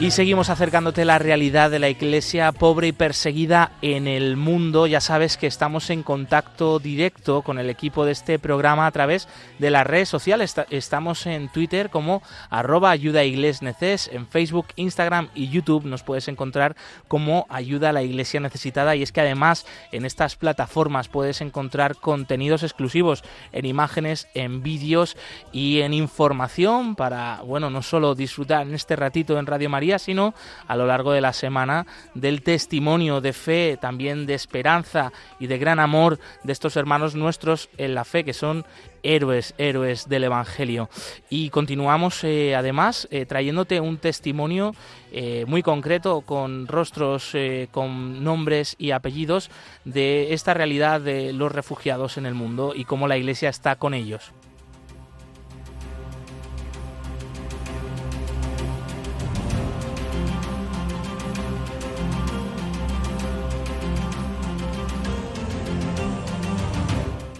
[0.00, 4.86] Y seguimos acercándote a la realidad de la iglesia pobre y perseguida en el mundo.
[4.86, 9.26] Ya sabes que estamos en contacto directo con el equipo de este programa a través
[9.58, 10.54] de las redes sociales.
[10.70, 13.22] Estamos en Twitter como arroba ayuda
[13.60, 16.76] neces, en Facebook, Instagram y YouTube nos puedes encontrar
[17.08, 18.94] como ayuda a la iglesia necesitada.
[18.94, 25.16] Y es que además en estas plataformas puedes encontrar contenidos exclusivos en imágenes, en vídeos
[25.50, 30.34] y en información para, bueno, no solo disfrutar en este ratito en Radio María, sino
[30.66, 35.56] a lo largo de la semana del testimonio de fe, también de esperanza y de
[35.56, 38.66] gran amor de estos hermanos nuestros en la fe, que son
[39.02, 40.88] héroes, héroes del Evangelio.
[41.30, 44.74] Y continuamos eh, además eh, trayéndote un testimonio
[45.12, 47.34] eh, muy concreto con rostros,
[47.70, 49.50] con nombres y apellidos
[49.84, 53.94] de esta realidad de los refugiados en el mundo y cómo la Iglesia está con
[53.94, 54.32] ellos.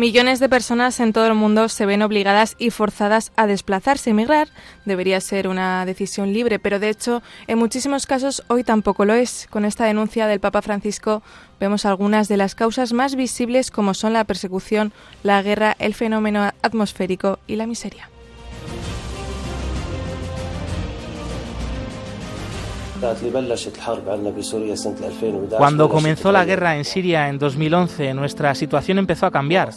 [0.00, 4.08] Millones de personas en todo el mundo se ven obligadas y forzadas a desplazarse.
[4.08, 4.48] Emigrar
[4.86, 9.46] debería ser una decisión libre, pero de hecho en muchísimos casos hoy tampoco lo es.
[9.50, 11.22] Con esta denuncia del Papa Francisco
[11.60, 16.50] vemos algunas de las causas más visibles como son la persecución, la guerra, el fenómeno
[16.62, 18.09] atmosférico y la miseria.
[25.56, 29.70] Cuando comenzó la guerra en Siria en 2011, nuestra situación empezó a cambiar.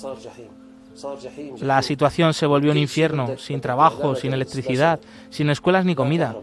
[1.62, 5.00] La situación se volvió un infierno, sin trabajo, sin electricidad,
[5.30, 6.36] sin escuelas ni comida.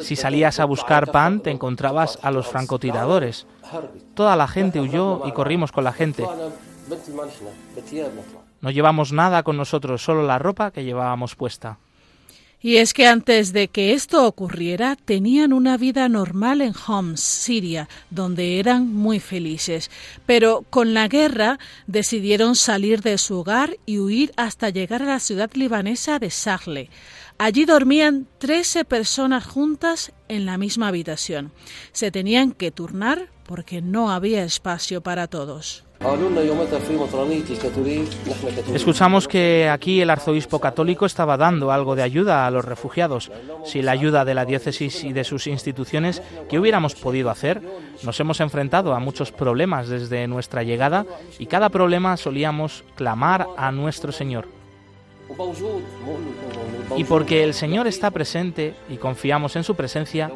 [0.00, 3.46] Si salías a buscar pan, te encontrabas a los francotiradores.
[4.14, 6.24] Toda la gente huyó y corrimos con la gente.
[8.60, 11.78] No llevamos nada con nosotros, solo la ropa que llevábamos puesta.
[12.60, 17.88] Y es que antes de que esto ocurriera, tenían una vida normal en Homs, Siria,
[18.10, 19.90] donde eran muy felices.
[20.24, 25.20] Pero con la guerra decidieron salir de su hogar y huir hasta llegar a la
[25.20, 26.90] ciudad libanesa de Sahle.
[27.38, 31.52] Allí dormían 13 personas juntas en la misma habitación.
[31.92, 35.85] Se tenían que turnar porque no había espacio para todos.
[38.72, 43.30] Escuchamos que aquí el arzobispo católico estaba dando algo de ayuda a los refugiados.
[43.64, 47.62] Sin la ayuda de la diócesis y de sus instituciones, ¿qué hubiéramos podido hacer?
[48.02, 51.06] Nos hemos enfrentado a muchos problemas desde nuestra llegada
[51.38, 54.48] y cada problema solíamos clamar a nuestro Señor.
[56.96, 60.30] Y porque el Señor está presente y confiamos en su presencia,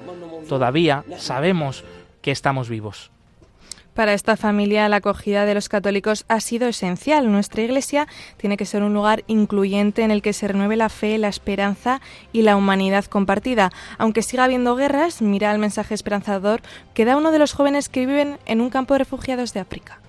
[0.48, 1.84] todavía sabemos
[2.22, 3.10] que estamos vivos.
[4.00, 7.30] Para esta familia la acogida de los católicos ha sido esencial.
[7.30, 11.18] Nuestra Iglesia tiene que ser un lugar incluyente en el que se renueve la fe,
[11.18, 12.00] la esperanza
[12.32, 13.70] y la humanidad compartida.
[13.98, 16.62] Aunque siga habiendo guerras, mira el mensaje esperanzador
[16.94, 20.00] que da uno de los jóvenes que viven en un campo de refugiados de África.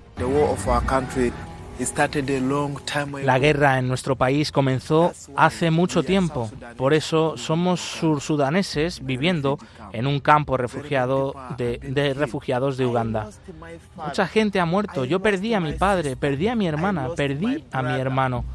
[3.24, 9.58] La guerra en nuestro país comenzó hace mucho tiempo, por eso somos sursudaneses viviendo
[9.94, 13.30] en un campo refugiado de, de, refugiados de Uganda.
[13.96, 17.82] Mucha gente ha muerto, yo perdí a mi padre, perdí a mi hermana, perdí a
[17.82, 18.46] mi hermano.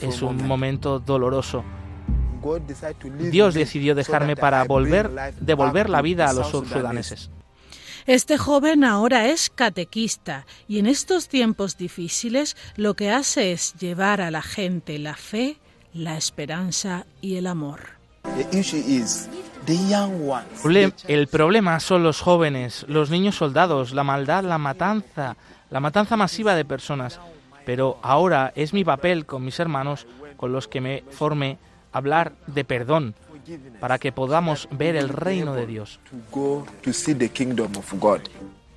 [0.00, 1.64] Es un momento doloroso.
[3.30, 5.10] Dios decidió dejarme para volver,
[5.40, 7.30] devolver la vida a los sursudaneses.
[8.06, 14.22] Este joven ahora es catequista y en estos tiempos difíciles lo que hace es llevar
[14.22, 15.58] a la gente la fe,
[15.92, 17.98] la esperanza y el amor.
[21.06, 25.36] El problema son los jóvenes, los niños soldados, la maldad, la matanza,
[25.70, 27.20] la matanza masiva de personas.
[27.66, 30.06] Pero ahora es mi papel con mis hermanos,
[30.36, 31.58] con los que me formé,
[31.92, 33.14] hablar de perdón,
[33.80, 36.00] para que podamos ver el reino de Dios.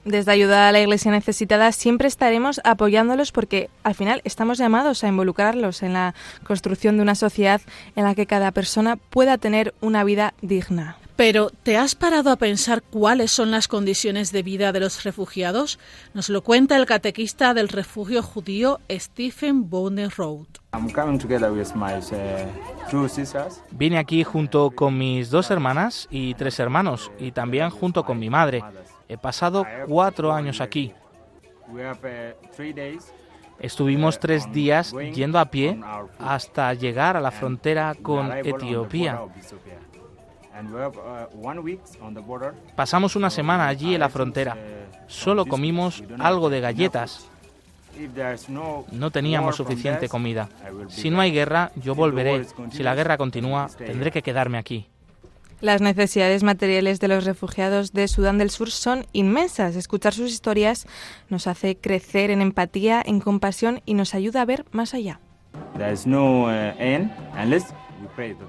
[0.04, 5.08] Desde Ayuda a la Iglesia Necesitada siempre estaremos apoyándolos porque al final estamos llamados a
[5.08, 7.62] involucrarlos en la construcción de una sociedad
[7.96, 10.98] en la que cada persona pueda tener una vida digna.
[11.16, 15.78] Pero, ¿te has parado a pensar cuáles son las condiciones de vida de los refugiados?
[16.16, 20.48] Nos lo cuenta el catequista del refugio judío Stephen Bonner Road.
[23.70, 28.32] Vine aquí junto con mis dos hermanas y tres hermanos, y también junto con mi
[28.32, 28.64] madre.
[29.12, 30.94] He pasado cuatro años aquí.
[33.60, 35.78] Estuvimos tres días yendo a pie
[36.18, 39.20] hasta llegar a la frontera con Etiopía.
[42.74, 44.56] Pasamos una semana allí en la frontera.
[45.08, 47.30] Solo comimos algo de galletas.
[48.94, 50.48] No teníamos suficiente comida.
[50.88, 52.46] Si no hay guerra, yo volveré.
[52.72, 54.88] Si la guerra continúa, tendré que quedarme aquí.
[55.62, 59.76] Las necesidades materiales de los refugiados de Sudán del Sur son inmensas.
[59.76, 60.88] Escuchar sus historias
[61.30, 65.20] nos hace crecer en empatía, en compasión y nos ayuda a ver más allá.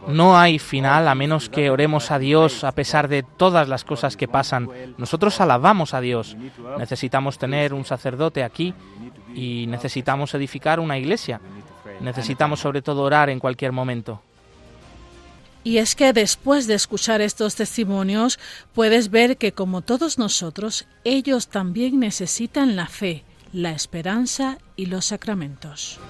[0.09, 4.17] No hay final a menos que oremos a Dios a pesar de todas las cosas
[4.17, 4.71] que pasan.
[4.97, 6.35] Nosotros alabamos a Dios.
[6.79, 8.73] Necesitamos tener un sacerdote aquí
[9.35, 11.43] y necesitamos edificar una iglesia.
[12.01, 14.23] Necesitamos sobre todo orar en cualquier momento.
[15.65, 18.39] Y es que después de escuchar estos testimonios
[18.73, 25.07] puedes ver que como todos nosotros, ellos también necesitan la fe, la esperanza y los
[25.07, 26.01] sacramentos.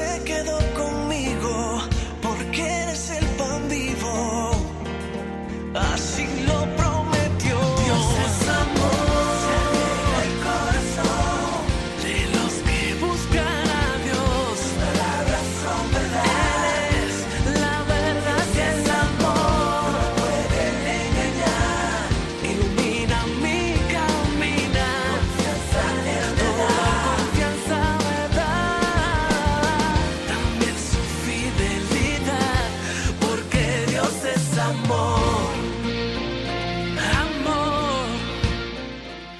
[0.00, 0.89] se quedó con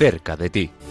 [0.00, 0.89] Cerca de ti.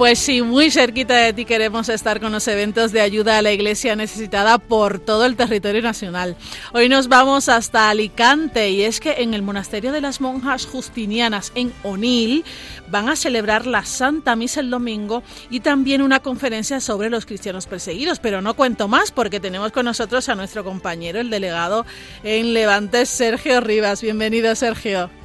[0.00, 3.52] Pues sí, muy cerquita de ti queremos estar con los eventos de ayuda a la
[3.52, 6.36] iglesia necesitada por todo el territorio nacional.
[6.72, 11.52] Hoy nos vamos hasta Alicante y es que en el monasterio de las monjas justinianas
[11.54, 12.46] en Onil
[12.88, 17.66] van a celebrar la Santa Misa el domingo y también una conferencia sobre los cristianos
[17.66, 18.20] perseguidos.
[18.20, 21.84] Pero no cuento más porque tenemos con nosotros a nuestro compañero, el delegado
[22.24, 24.00] en Levante, Sergio Rivas.
[24.00, 25.19] Bienvenido, Sergio.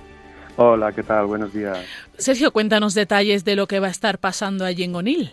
[0.58, 1.26] Hola, ¿qué tal?
[1.26, 1.78] Buenos días.
[2.18, 5.30] Sergio, cuéntanos detalles de lo que va a estar pasando allí en Onil.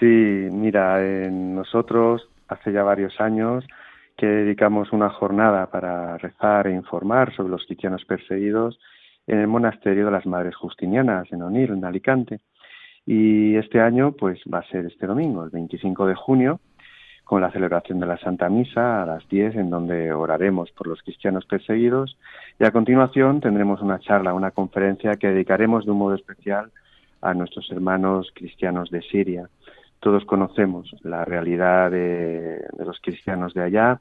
[0.00, 0.98] Sí, mira,
[1.30, 3.66] nosotros hace ya varios años
[4.16, 8.78] que dedicamos una jornada para rezar e informar sobre los cristianos perseguidos
[9.26, 12.40] en el monasterio de las Madres Justinianas en Onil, en Alicante.
[13.04, 16.60] Y este año, pues va a ser este domingo, el 25 de junio,
[17.28, 21.02] con la celebración de la Santa Misa a las 10, en donde oraremos por los
[21.02, 22.16] cristianos perseguidos.
[22.58, 26.70] Y a continuación tendremos una charla, una conferencia que dedicaremos de un modo especial
[27.20, 29.50] a nuestros hermanos cristianos de Siria.
[30.00, 34.00] Todos conocemos la realidad de, los cristianos de allá,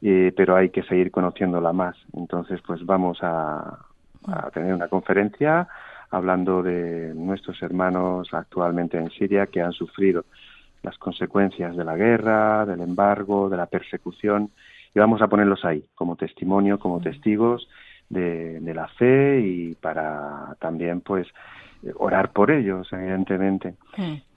[0.00, 1.94] pero hay que seguir conociéndola más.
[2.14, 3.80] Entonces, pues vamos a,
[4.26, 5.68] a tener una conferencia
[6.10, 10.24] hablando de nuestros hermanos actualmente en Siria que han sufrido
[10.82, 14.50] las consecuencias de la guerra, del embargo, de la persecución,
[14.94, 17.68] y vamos a ponerlos ahí como testimonio, como testigos
[18.08, 21.26] de, la fe y para también pues
[21.96, 23.74] orar por ellos, evidentemente.
[23.96, 24.31] Hmm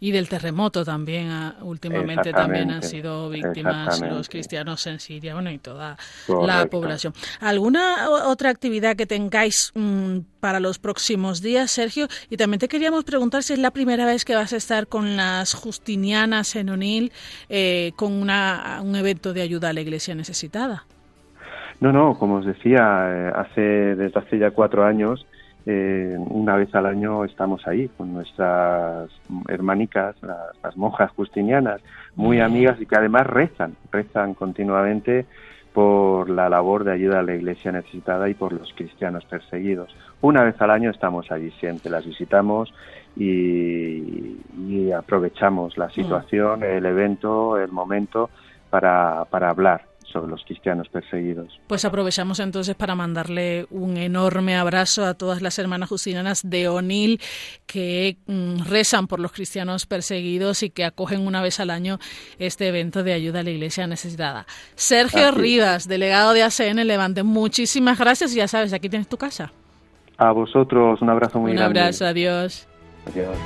[0.00, 1.30] y del terremoto también.
[1.30, 5.96] Ah, últimamente también han sido víctimas los cristianos en Siria, bueno, y toda
[6.28, 7.12] la población.
[7.40, 12.08] ¿Alguna otra actividad que tengáis mm, para los próximos días, Sergio?
[12.30, 15.16] Y también te queríamos preguntar si es la primera vez que vas a estar con
[15.16, 17.12] las Justinianas en Onil
[17.48, 20.84] eh, con una, un evento de ayuda a la Iglesia necesitada.
[21.80, 25.26] No, no, como os decía, eh, hace desde hace ya cuatro años
[25.66, 29.10] eh, una vez al año estamos ahí con nuestras
[29.48, 31.82] hermanicas, las, monjas justinianas,
[32.16, 35.26] muy amigas y que además rezan, rezan continuamente
[35.74, 39.94] por la labor de ayuda a la iglesia necesitada y por los cristianos perseguidos.
[40.20, 42.72] Una vez al año estamos allí siempre, las visitamos
[43.16, 48.30] y, y aprovechamos la situación, el evento, el momento
[48.70, 51.60] para, para hablar sobre los cristianos perseguidos.
[51.66, 57.20] Pues aprovechamos entonces para mandarle un enorme abrazo a todas las hermanas justinianas de Onil
[57.66, 61.98] que mm, rezan por los cristianos perseguidos y que acogen una vez al año
[62.38, 64.46] este evento de ayuda a la iglesia necesitada.
[64.74, 69.52] Sergio Rivas, delegado de ACN Levante, muchísimas gracias y ya sabes, aquí tienes tu casa.
[70.16, 71.72] A vosotros, un abrazo muy grande.
[71.72, 72.68] Un abrazo, adiós.
[73.06, 73.36] Adiós.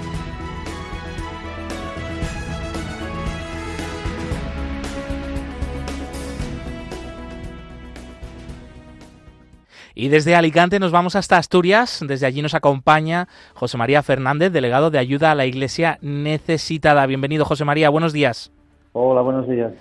[9.95, 12.05] Y desde Alicante nos vamos hasta Asturias.
[12.07, 17.07] Desde allí nos acompaña José María Fernández, delegado de ayuda a la Iglesia necesitada.
[17.07, 17.91] Bienvenido, José María.
[17.91, 18.51] Buenos días.
[18.93, 19.73] Hola, buenos días.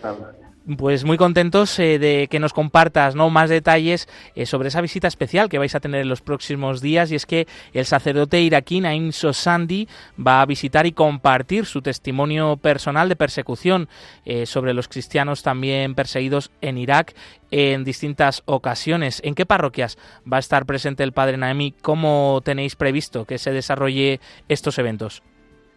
[0.78, 3.30] Pues muy contentos eh, de que nos compartas ¿no?
[3.30, 7.12] más detalles eh, sobre esa visita especial que vais a tener en los próximos días
[7.12, 9.90] y es que el sacerdote iraquí Naim Sosandi
[10.26, 13.90] va a visitar y compartir su testimonio personal de persecución
[14.24, 17.14] eh, sobre los cristianos también perseguidos en Irak
[17.52, 19.22] en distintas ocasiones.
[19.26, 19.98] ¿En qué parroquias
[20.32, 21.74] va a estar presente el padre Naim?
[21.82, 25.24] ¿Cómo tenéis previsto que se desarrolle estos eventos?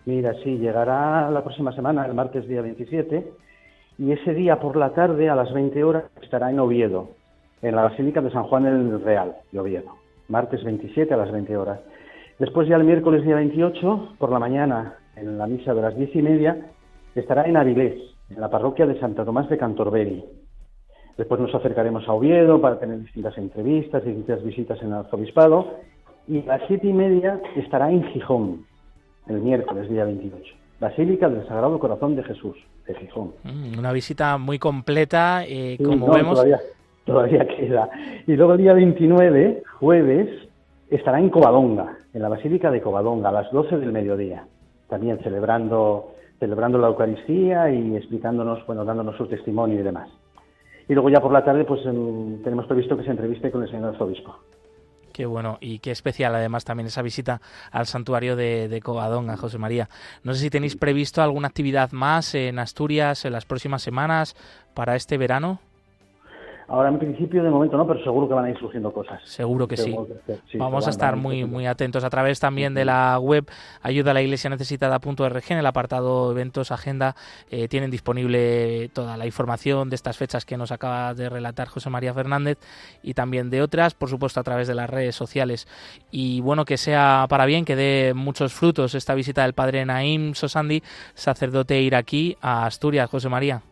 [0.04, 3.45] Mira, sí, llegará la próxima semana, el martes día 27
[3.98, 7.08] y ese día por la tarde, a las 20 horas, estará en Oviedo,
[7.62, 9.96] en la Basílica de San Juan el Real de Oviedo,
[10.28, 11.80] martes 27 a las 20 horas.
[12.38, 16.14] Después ya el miércoles día 28, por la mañana, en la misa de las diez
[16.14, 16.70] y media,
[17.14, 20.24] estará en Avilés, en la parroquia de Santa Tomás de Cantorberi.
[21.16, 25.78] Después nos acercaremos a Oviedo para tener distintas entrevistas, distintas visitas en el arzobispado.
[26.28, 28.66] Y a las siete y media estará en Gijón,
[29.26, 30.54] el miércoles día 28.
[30.78, 32.56] Basílica del Sagrado Corazón de Jesús,
[32.86, 33.32] de Gijón.
[33.44, 36.34] Mm, una visita muy completa, eh, como vemos.
[36.34, 36.60] Todavía,
[37.04, 37.90] todavía queda.
[38.26, 40.28] Y luego el día 29, jueves,
[40.90, 44.44] estará en Covadonga, en la Basílica de Covadonga, a las 12 del mediodía.
[44.88, 50.08] También celebrando, celebrando la Eucaristía y explicándonos, bueno, dándonos su testimonio y demás.
[50.88, 53.90] Y luego ya por la tarde, pues tenemos previsto que se entreviste con el señor
[53.90, 54.36] arzobispo.
[55.16, 57.40] Qué bueno y qué especial además también esa visita
[57.70, 59.88] al santuario de, de Covadonga, José María.
[60.24, 64.36] No sé si tenéis previsto alguna actividad más en Asturias en las próximas semanas
[64.74, 65.58] para este verano.
[66.68, 69.20] Ahora en principio de momento no, pero seguro que van a ir surgiendo cosas.
[69.24, 69.94] Seguro que, sí.
[70.58, 73.48] Vamos a estar muy muy atentos a través también de la web
[73.82, 77.14] ayuda a la iglesia necesitada.org en el apartado eventos agenda
[77.50, 81.88] eh, tienen disponible toda la información de estas fechas que nos acaba de relatar José
[81.88, 82.58] María Fernández
[83.02, 85.68] y también de otras, por supuesto a través de las redes sociales.
[86.10, 90.34] Y bueno, que sea para bien, que dé muchos frutos esta visita del padre Naim
[90.34, 90.82] Sosandi,
[91.14, 93.62] sacerdote iraquí a Asturias, José María.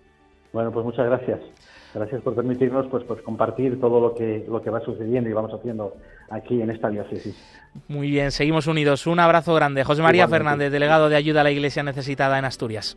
[0.53, 1.41] Bueno, pues muchas gracias.
[1.95, 5.53] Gracias por permitirnos pues, pues compartir todo lo que, lo que va sucediendo y vamos
[5.55, 5.95] haciendo
[6.29, 7.37] aquí en esta diócesis.
[7.87, 9.07] Muy bien, seguimos unidos.
[9.07, 9.85] Un abrazo grande.
[9.85, 12.97] José María Fernández, delegado de ayuda a la Iglesia necesitada en Asturias.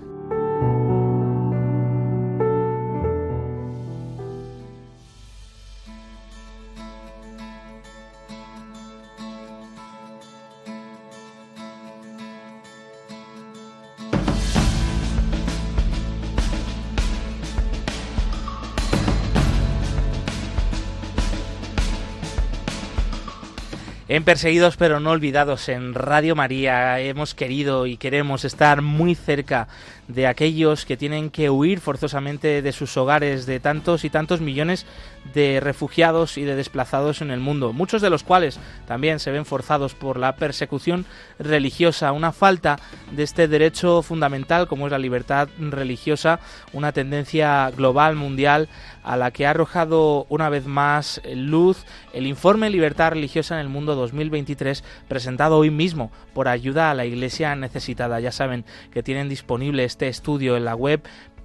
[24.11, 26.99] En Perseguidos pero no olvidados en Radio María.
[26.99, 29.69] Hemos querido y queremos estar muy cerca
[30.13, 34.85] de aquellos que tienen que huir forzosamente de sus hogares, de tantos y tantos millones
[35.33, 39.45] de refugiados y de desplazados en el mundo, muchos de los cuales también se ven
[39.45, 41.05] forzados por la persecución
[41.39, 42.79] religiosa, una falta
[43.11, 46.39] de este derecho fundamental como es la libertad religiosa,
[46.73, 48.67] una tendencia global, mundial,
[49.03, 53.69] a la que ha arrojado una vez más luz el informe Libertad Religiosa en el
[53.69, 58.19] Mundo 2023 presentado hoy mismo por ayuda a la Iglesia necesitada.
[58.19, 61.01] Ya saben que tienen disponible este estudio en la web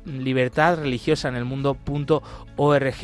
[0.07, 2.95] libertad religiosa en el mundo.org.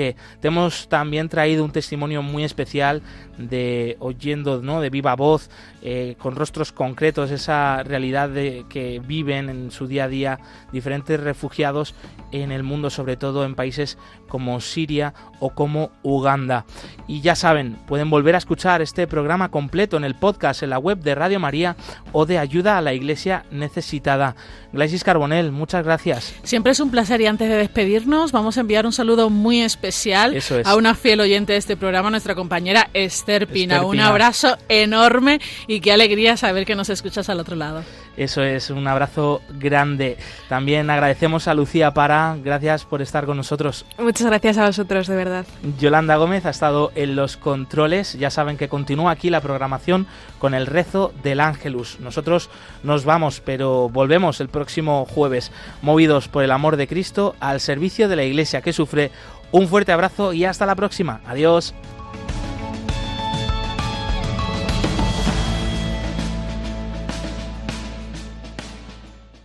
[0.40, 3.02] Te hemos también traído un testimonio muy especial
[3.36, 4.80] de oyendo ¿no?
[4.80, 5.50] de viva voz,
[5.82, 10.38] eh, con rostros concretos, esa realidad de que viven en su día a día
[10.72, 11.94] diferentes refugiados
[12.30, 13.98] en el mundo, sobre todo en países
[14.28, 16.64] como Siria o como Uganda.
[17.06, 20.78] Y ya saben, pueden volver a escuchar este programa completo en el podcast en la
[20.78, 21.76] web de Radio María
[22.12, 24.36] o de Ayuda a la Iglesia Necesitada.
[24.72, 26.34] Glaisis Carbonel, muchas gracias.
[26.44, 30.38] Siempre es un placer y antes de despedirnos vamos a enviar un saludo muy especial
[30.64, 33.84] a una fiel oyente de este programa, nuestra compañera Esther Pina.
[33.84, 37.82] Un abrazo enorme y qué alegría saber que nos escuchas al otro lado.
[38.16, 40.18] Eso es, un abrazo grande.
[40.48, 43.86] También agradecemos a Lucía Para, gracias por estar con nosotros.
[43.98, 45.46] Muchas gracias a vosotros, de verdad.
[45.78, 50.06] Yolanda Gómez ha estado en los controles, ya saben que continúa aquí la programación
[50.38, 52.00] con el rezo del Ángelus.
[52.00, 52.50] Nosotros
[52.82, 55.50] nos vamos, pero volvemos el próximo jueves,
[55.80, 59.10] movidos por el amor de Cristo, al servicio de la Iglesia que sufre.
[59.52, 61.20] Un fuerte abrazo y hasta la próxima.
[61.26, 61.74] Adiós.